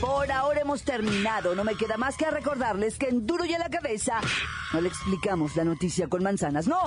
Por 0.00 0.32
ahora 0.32 0.60
hemos 0.60 0.82
terminado. 0.84 1.54
No 1.54 1.64
me 1.64 1.74
queda 1.74 1.96
más 1.96 2.16
que 2.16 2.30
recordarles 2.30 2.96
que 2.96 3.08
en 3.08 3.26
Duro 3.26 3.44
y 3.44 3.52
a 3.54 3.58
la 3.58 3.68
Cabeza 3.68 4.20
no 4.72 4.80
le 4.80 4.88
explicamos 4.88 5.54
la 5.54 5.64
noticia 5.64 6.08
con 6.08 6.22
manzanas. 6.22 6.66
No, 6.66 6.82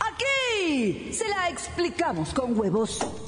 aquí 0.00 1.12
se 1.12 1.28
la 1.28 1.48
explicamos 1.48 2.32
con 2.32 2.58
huevos. 2.58 3.27